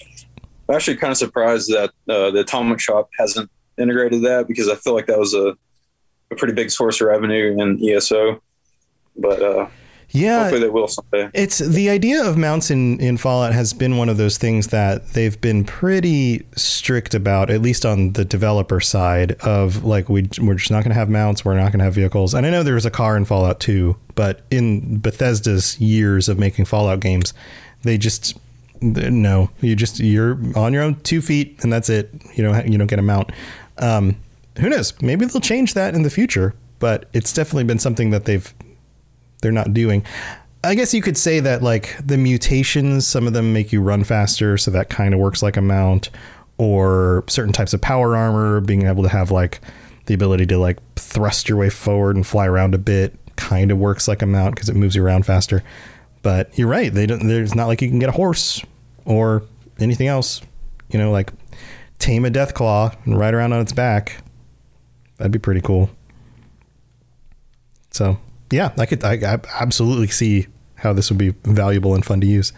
[0.71, 4.95] actually kind of surprised that uh, the Atomic Shop hasn't integrated that because I feel
[4.95, 5.57] like that was a,
[6.31, 8.43] a pretty big source of revenue in ESO.
[9.17, 9.69] but uh,
[10.11, 11.31] Yeah, hopefully they will someday.
[11.33, 15.09] It's the idea of mounts in, in Fallout has been one of those things that
[15.11, 20.55] they've been pretty strict about, at least on the developer side of like we we're
[20.55, 22.35] just not going to have mounts, we're not going to have vehicles.
[22.35, 26.39] And I know there was a car in Fallout 2, but in Bethesda's years of
[26.39, 27.33] making Fallout games,
[27.83, 28.37] they just
[28.81, 32.11] no, you just you're on your own two feet and that's it.
[32.35, 33.31] You don't you don't get a mount.
[33.79, 34.16] Um,
[34.59, 35.01] who knows?
[35.01, 38.53] Maybe they'll change that in the future, but it's definitely been something that they've
[39.41, 40.05] they're not doing.
[40.64, 44.03] I guess you could say that like the mutations, some of them make you run
[44.05, 46.11] faster, so that kind of works like a mount,
[46.59, 49.61] or certain types of power armor, being able to have like
[50.07, 53.79] the ability to like thrust your way forward and fly around a bit, kind of
[53.79, 55.62] works like a mount because it moves you around faster.
[56.23, 57.27] But you're right; they don't.
[57.27, 58.64] There's not like you can get a horse
[59.05, 59.43] or
[59.79, 60.41] anything else.
[60.91, 61.33] You know, like
[61.99, 64.23] tame a death claw and ride around on its back.
[65.16, 65.91] That'd be pretty cool.
[67.91, 68.19] So
[68.51, 70.47] yeah, I could I, I absolutely see
[70.77, 72.53] how this would be valuable and fun to use.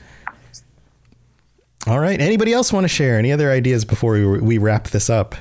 [1.86, 2.20] All right.
[2.20, 5.34] Anybody else want to share any other ideas before we, we wrap this up?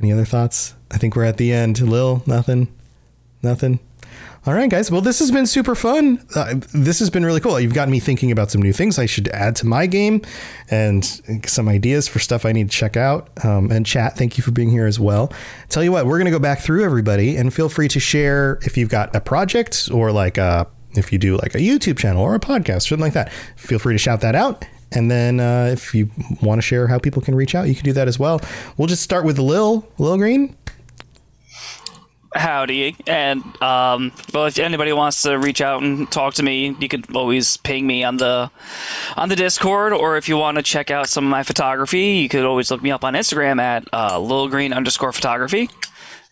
[0.00, 0.74] Any other thoughts?
[0.90, 1.80] I think we're at the end.
[1.80, 2.68] Lil, nothing,
[3.42, 3.80] nothing.
[4.46, 4.90] All right, guys.
[4.90, 6.24] Well, this has been super fun.
[6.34, 7.60] Uh, this has been really cool.
[7.60, 10.22] You've got me thinking about some new things I should add to my game
[10.70, 11.04] and
[11.46, 13.28] some ideas for stuff I need to check out.
[13.44, 15.30] Um, and chat, thank you for being here as well.
[15.68, 18.58] Tell you what, we're going to go back through everybody and feel free to share
[18.62, 22.22] if you've got a project or like a, if you do like a YouTube channel
[22.22, 23.30] or a podcast, something like that.
[23.56, 24.64] Feel free to shout that out.
[24.92, 26.10] And then uh, if you
[26.40, 28.40] want to share how people can reach out, you can do that as well.
[28.78, 30.56] We'll just start with Lil, Lil Green.
[32.34, 36.88] Howdy, and um, well, if anybody wants to reach out and talk to me, you
[36.88, 38.50] could always ping me on the
[39.16, 42.28] on the Discord, or if you want to check out some of my photography, you
[42.28, 45.68] could always look me up on Instagram at uh, lilgreen underscore photography,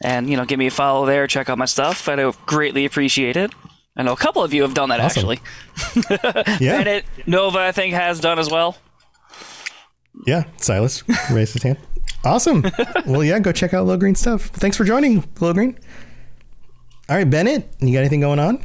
[0.00, 2.08] and you know, give me a follow there, check out my stuff.
[2.08, 3.52] I greatly appreciate it.
[3.96, 5.28] I know a couple of you have done that Awesome.
[5.28, 5.40] actually.
[6.64, 6.76] Yeah.
[6.78, 8.76] Bennett Nova, I think, has done as well.
[10.26, 11.78] Yeah, Silas raised his hand.
[12.24, 12.64] Awesome.
[13.06, 14.46] well, yeah, go check out Low Green stuff.
[14.46, 15.78] Thanks for joining, Low Green.
[17.08, 18.64] All right, Bennett, you got anything going on?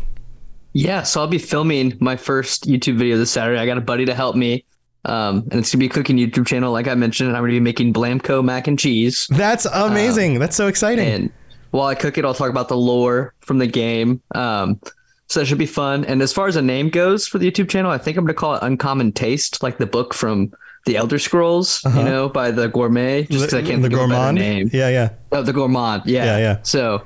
[0.74, 3.60] Yeah, so I'll be filming my first YouTube video this Saturday.
[3.60, 4.66] I got a buddy to help me.
[5.06, 7.54] Um, and it's gonna be a cooking YouTube channel, like I mentioned, and I'm gonna
[7.54, 9.28] be making Blamco mac and cheese.
[9.30, 10.40] That's amazing.
[10.40, 11.08] That's so exciting.
[11.08, 11.32] And
[11.72, 14.22] while I cook it, I'll talk about the lore from the game.
[14.34, 14.80] Um,
[15.28, 16.06] so that should be fun.
[16.06, 18.34] And as far as a name goes for the YouTube channel, I think I'm gonna
[18.34, 20.54] call it Uncommon Taste, like the book from
[20.86, 22.00] the Elder Scrolls, Uh-huh.
[22.00, 23.24] you know, by the Gourmet.
[23.24, 24.70] Just because I can't remember the think of a name.
[24.74, 25.10] Yeah, yeah.
[25.32, 26.04] Oh, the Gourmand.
[26.06, 26.26] Yeah.
[26.26, 26.58] Yeah, yeah.
[26.64, 27.04] So,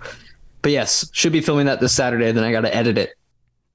[0.62, 2.32] but yes, should be filming that this Saturday.
[2.32, 3.12] Then I got to edit it,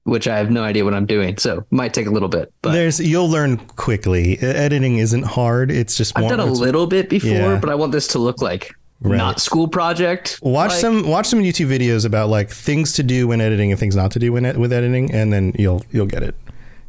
[0.03, 1.37] which I have no idea what I'm doing.
[1.37, 4.37] So might take a little bit, but There's you'll learn quickly.
[4.39, 5.71] Editing isn't hard.
[5.71, 7.59] It's just I've more- done a little bit before, Yeah.
[7.59, 9.17] but I want this to look like Right.
[9.17, 10.39] not school project.
[10.41, 13.79] Watch Like, some watch some YouTube videos about like things to do when editing and
[13.79, 16.35] things not to do when ed- with editing, and then you'll you'll get it.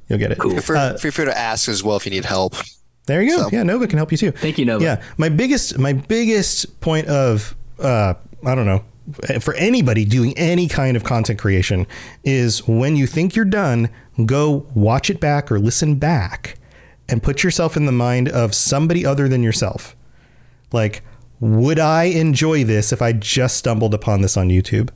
[0.08, 0.40] You'll get it.
[0.42, 2.54] Feel free, Uh, feel free to ask as well if you need help.
[3.06, 3.42] There you go.
[3.44, 4.30] So- Yeah, Nova can help you too.
[4.32, 4.84] Thank you, Nova.
[4.84, 8.14] Yeah, my biggest my biggest point of uh,
[8.46, 8.84] I don't know
[9.40, 11.86] for anybody doing any kind of content creation
[12.24, 13.90] is when you think you're done,
[14.24, 16.58] go watch it back or listen back,
[17.10, 19.94] and put yourself in the mind of somebody other than yourself.
[20.72, 21.02] Like,
[21.38, 24.88] would I enjoy this if I just stumbled upon this on YouTube?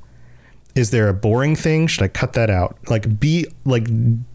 [0.78, 1.88] Is there a boring thing?
[1.88, 2.78] Should I cut that out?
[2.88, 3.88] Like be like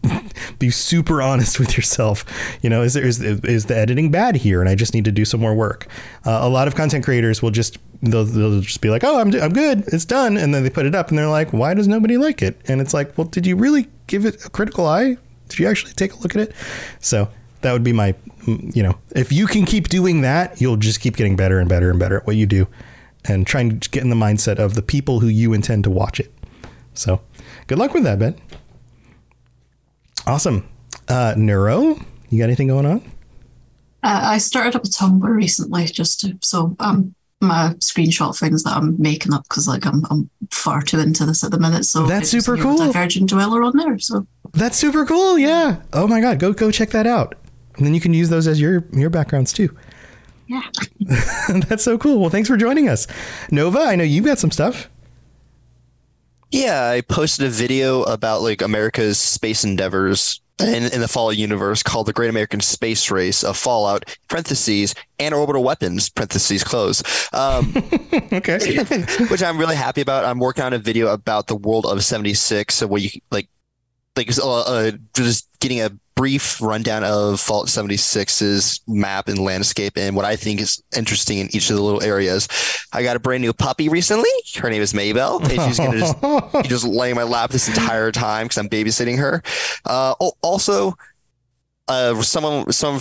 [0.58, 2.26] be super honest with yourself.
[2.62, 5.12] You know, is there is is the editing bad here, and I just need to
[5.12, 5.86] do some more work?
[6.26, 9.34] Uh, a lot of content creators will just they'll, they'll just be like, oh, I'm
[9.40, 11.88] I'm good, it's done, and then they put it up, and they're like, why does
[11.88, 12.60] nobody like it?
[12.68, 15.16] And it's like, well, did you really give it a critical eye?
[15.48, 16.54] Did you actually take a look at it?
[17.00, 17.28] So
[17.62, 18.14] that would be my,
[18.46, 21.88] you know, if you can keep doing that, you'll just keep getting better and better
[21.88, 22.68] and better at what you do,
[23.24, 26.20] and trying to get in the mindset of the people who you intend to watch
[26.20, 26.33] it.
[26.94, 27.20] So,
[27.66, 28.36] good luck with that, Ben.
[30.26, 30.68] Awesome.
[31.08, 31.98] Uh, Nero,
[32.30, 32.98] you got anything going on?
[34.02, 38.74] Uh, I started up a Tumblr recently just to so um my screenshot things that
[38.76, 41.84] I'm making up because like I'm I'm far too into this at the minute.
[41.84, 42.78] So That's super cool.
[42.78, 43.98] Divergent Dweller on there.
[43.98, 45.38] So That's super cool.
[45.38, 45.82] Yeah.
[45.92, 47.34] Oh my God, go go check that out,
[47.76, 49.76] and then you can use those as your your backgrounds too.
[50.46, 50.62] yeah.
[51.48, 52.18] That's so cool.
[52.20, 53.06] Well, thanks for joining us,
[53.50, 53.80] Nova.
[53.80, 54.88] I know you've got some stuff.
[56.54, 61.82] Yeah, I posted a video about like America's space endeavors in, in the Fallout universe
[61.82, 67.02] called the Great American Space Race of Fallout parentheses and orbital weapons parentheses close.
[67.32, 67.74] Um,
[68.32, 68.78] Okay.
[69.30, 70.24] which I'm really happy about.
[70.24, 73.48] I'm working on a video about the world of 76, so where you like
[74.16, 80.14] like uh, uh, just getting a brief rundown of Fallout 76's map and landscape and
[80.14, 82.48] what I think is interesting in each of the little areas.
[82.92, 84.30] I got a brand new puppy recently.
[84.56, 87.68] Her name is Maybell, and she's gonna just she just lay in my lap this
[87.68, 89.42] entire time because I'm babysitting her.
[89.84, 90.94] Uh, al- also,
[91.88, 93.00] uh, someone some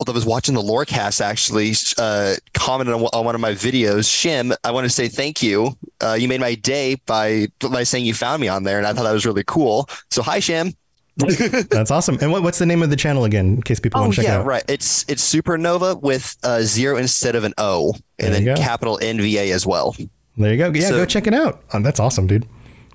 [0.00, 4.08] that was watching the Lorecast actually uh, commented on, on one of my videos.
[4.08, 5.76] Shim, I want to say thank you.
[6.00, 8.92] Uh, you made my day by by saying you found me on there, and I
[8.92, 9.88] thought that was really cool.
[10.10, 10.74] So hi, Shim.
[11.70, 12.18] That's awesome.
[12.20, 14.16] And what, what's the name of the channel again, in case people Oh want to
[14.16, 14.40] check yeah, it out?
[14.40, 14.64] Oh, yeah, right.
[14.68, 18.56] It's it's Supernova with a zero instead of an O, and then go.
[18.56, 19.94] capital NVA as well.
[20.36, 20.72] There you go.
[20.74, 21.62] Yeah, So- go check it out.
[21.72, 22.48] Oh, that's awesome, dude.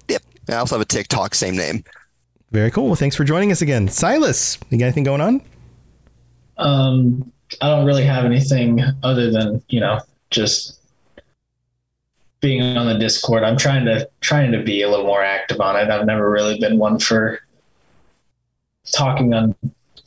[0.09, 0.21] Yep.
[0.49, 1.83] I also have a TikTok, same name.
[2.51, 2.87] Very cool.
[2.87, 3.87] Well, thanks for joining us again.
[3.87, 5.41] Silas, you got anything going on?
[6.59, 7.31] Um,
[7.61, 9.99] I don't really have anything other than you know
[10.29, 10.79] just
[12.41, 13.43] being on the Discord.
[13.43, 15.89] I'm trying to trying to be a little more active on it.
[15.89, 17.39] I've never really been one for
[18.91, 19.55] talking on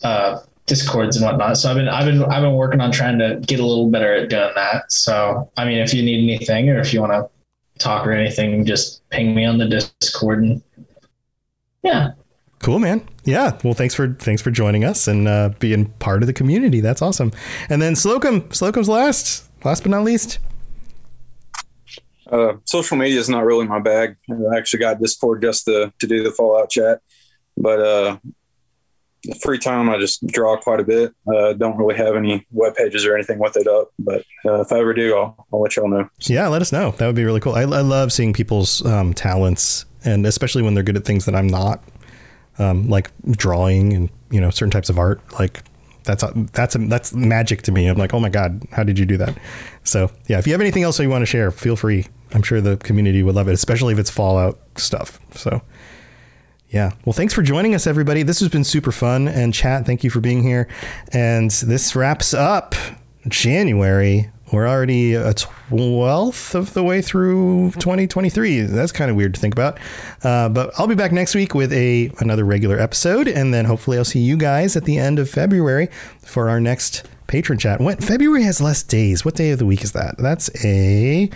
[0.03, 1.59] uh, Discords and whatnot.
[1.59, 4.15] So I've been I've been I've been working on trying to get a little better
[4.15, 4.93] at doing that.
[4.93, 7.29] So I mean, if you need anything or if you want to
[7.83, 10.63] talk or anything, just ping me on the Discord and
[11.83, 12.13] yeah.
[12.63, 13.07] Cool, man.
[13.25, 13.59] Yeah.
[13.65, 16.81] Well, thanks for thanks for joining us and uh, being part of the community.
[16.81, 17.33] That's awesome.
[17.69, 20.39] And then Slocum, Slocum's last, last but not least.
[22.31, 24.17] Uh, social media is not really my bag.
[24.31, 27.01] I actually got Discord just to, to do the Fallout chat,
[27.59, 28.17] but uh,
[29.43, 31.13] free time I just draw quite a bit.
[31.27, 34.73] Uh, don't really have any web pages or anything with it up, but uh, if
[34.73, 36.09] I ever do, I'll, I'll let y'all know.
[36.21, 36.93] Yeah, let us know.
[36.93, 37.55] That would be really cool.
[37.55, 41.35] I, I love seeing people's um, talents, and especially when they're good at things that
[41.35, 41.85] I'm not,
[42.59, 45.21] um, like drawing and you know certain types of art.
[45.39, 45.63] Like
[46.05, 47.87] that's that's that's magic to me.
[47.87, 49.37] I'm like, oh my god, how did you do that?
[49.85, 52.07] So yeah, if you have anything else that you want to share, feel free.
[52.33, 55.21] I'm sure the community would love it, especially if it's Fallout stuff.
[55.35, 55.63] So.
[56.71, 56.93] Yeah.
[57.05, 58.23] Well, thanks for joining us, everybody.
[58.23, 59.29] This has been super fun.
[59.29, 60.69] And chat, thank you for being here.
[61.13, 62.75] And this wraps up
[63.29, 64.31] January.
[64.53, 68.61] We're already a twelfth of the way through 2023.
[68.63, 69.79] That's kind of weird to think about.
[70.23, 73.97] Uh, but I'll be back next week with a another regular episode, and then hopefully
[73.97, 75.89] I'll see you guys at the end of February
[76.21, 77.81] for our next patron chat.
[77.81, 79.25] When February has less days.
[79.25, 80.19] What day of the week is that?
[80.19, 81.31] That's a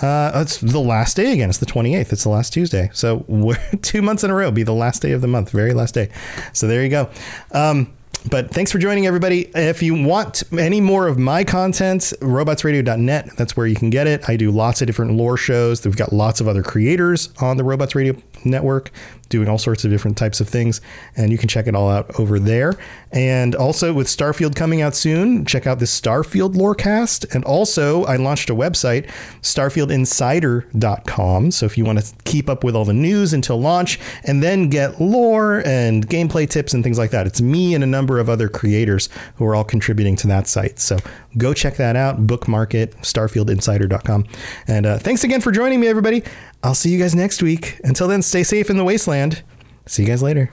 [0.00, 1.48] uh, it's the last day again.
[1.48, 2.12] It's the 28th.
[2.12, 2.90] It's the last Tuesday.
[2.92, 4.50] So we're two months in a row.
[4.50, 5.50] Be the last day of the month.
[5.50, 6.10] Very last day.
[6.52, 7.10] So there you go.
[7.52, 7.92] Um,
[8.30, 9.50] but thanks for joining everybody.
[9.54, 14.28] If you want any more of my content, robotsradio.net, that's where you can get it.
[14.28, 15.84] I do lots of different lore shows.
[15.84, 18.90] We've got lots of other creators on the Robots Radio network
[19.28, 20.80] doing all sorts of different types of things.
[21.16, 22.76] And you can check it all out over there.
[23.12, 27.34] And also with Starfield coming out soon, check out the Starfield Lorecast.
[27.34, 29.10] And also, I launched a website,
[29.42, 31.50] starfieldinsider.com.
[31.50, 34.68] So if you want to keep up with all the news until launch and then
[34.68, 38.28] get lore and gameplay tips and things like that, it's me and a number of
[38.28, 40.78] other creators who are all contributing to that site.
[40.78, 40.98] So
[41.38, 44.26] go check that out, bookmark it, starfieldinsider.com.
[44.66, 46.22] And uh, thanks again for joining me, everybody.
[46.66, 47.80] I'll see you guys next week.
[47.84, 49.44] Until then, stay safe in the wasteland.
[49.86, 50.50] See you guys later.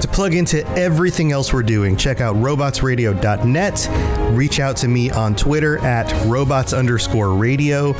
[0.00, 4.34] To plug into everything else we're doing, check out robotsradio.net.
[4.34, 7.92] Reach out to me on Twitter at robots underscore radio.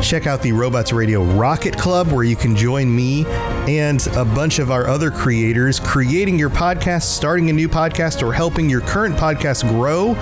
[0.00, 4.60] Check out the Robots Radio Rocket Club, where you can join me and a bunch
[4.60, 9.16] of our other creators creating your podcast, starting a new podcast, or helping your current
[9.16, 10.14] podcast grow.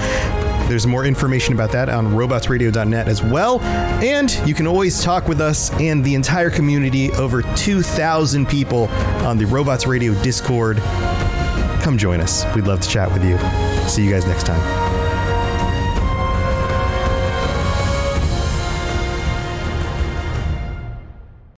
[0.71, 3.61] There's more information about that on robotsradio.net as well.
[3.61, 8.87] And you can always talk with us and the entire community, over 2,000 people
[9.27, 10.77] on the Robots Radio Discord.
[11.83, 12.45] Come join us.
[12.55, 13.37] We'd love to chat with you.
[13.89, 14.61] See you guys next time.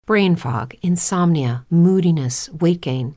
[0.06, 3.16] Brain fog, insomnia, moodiness, weight gain.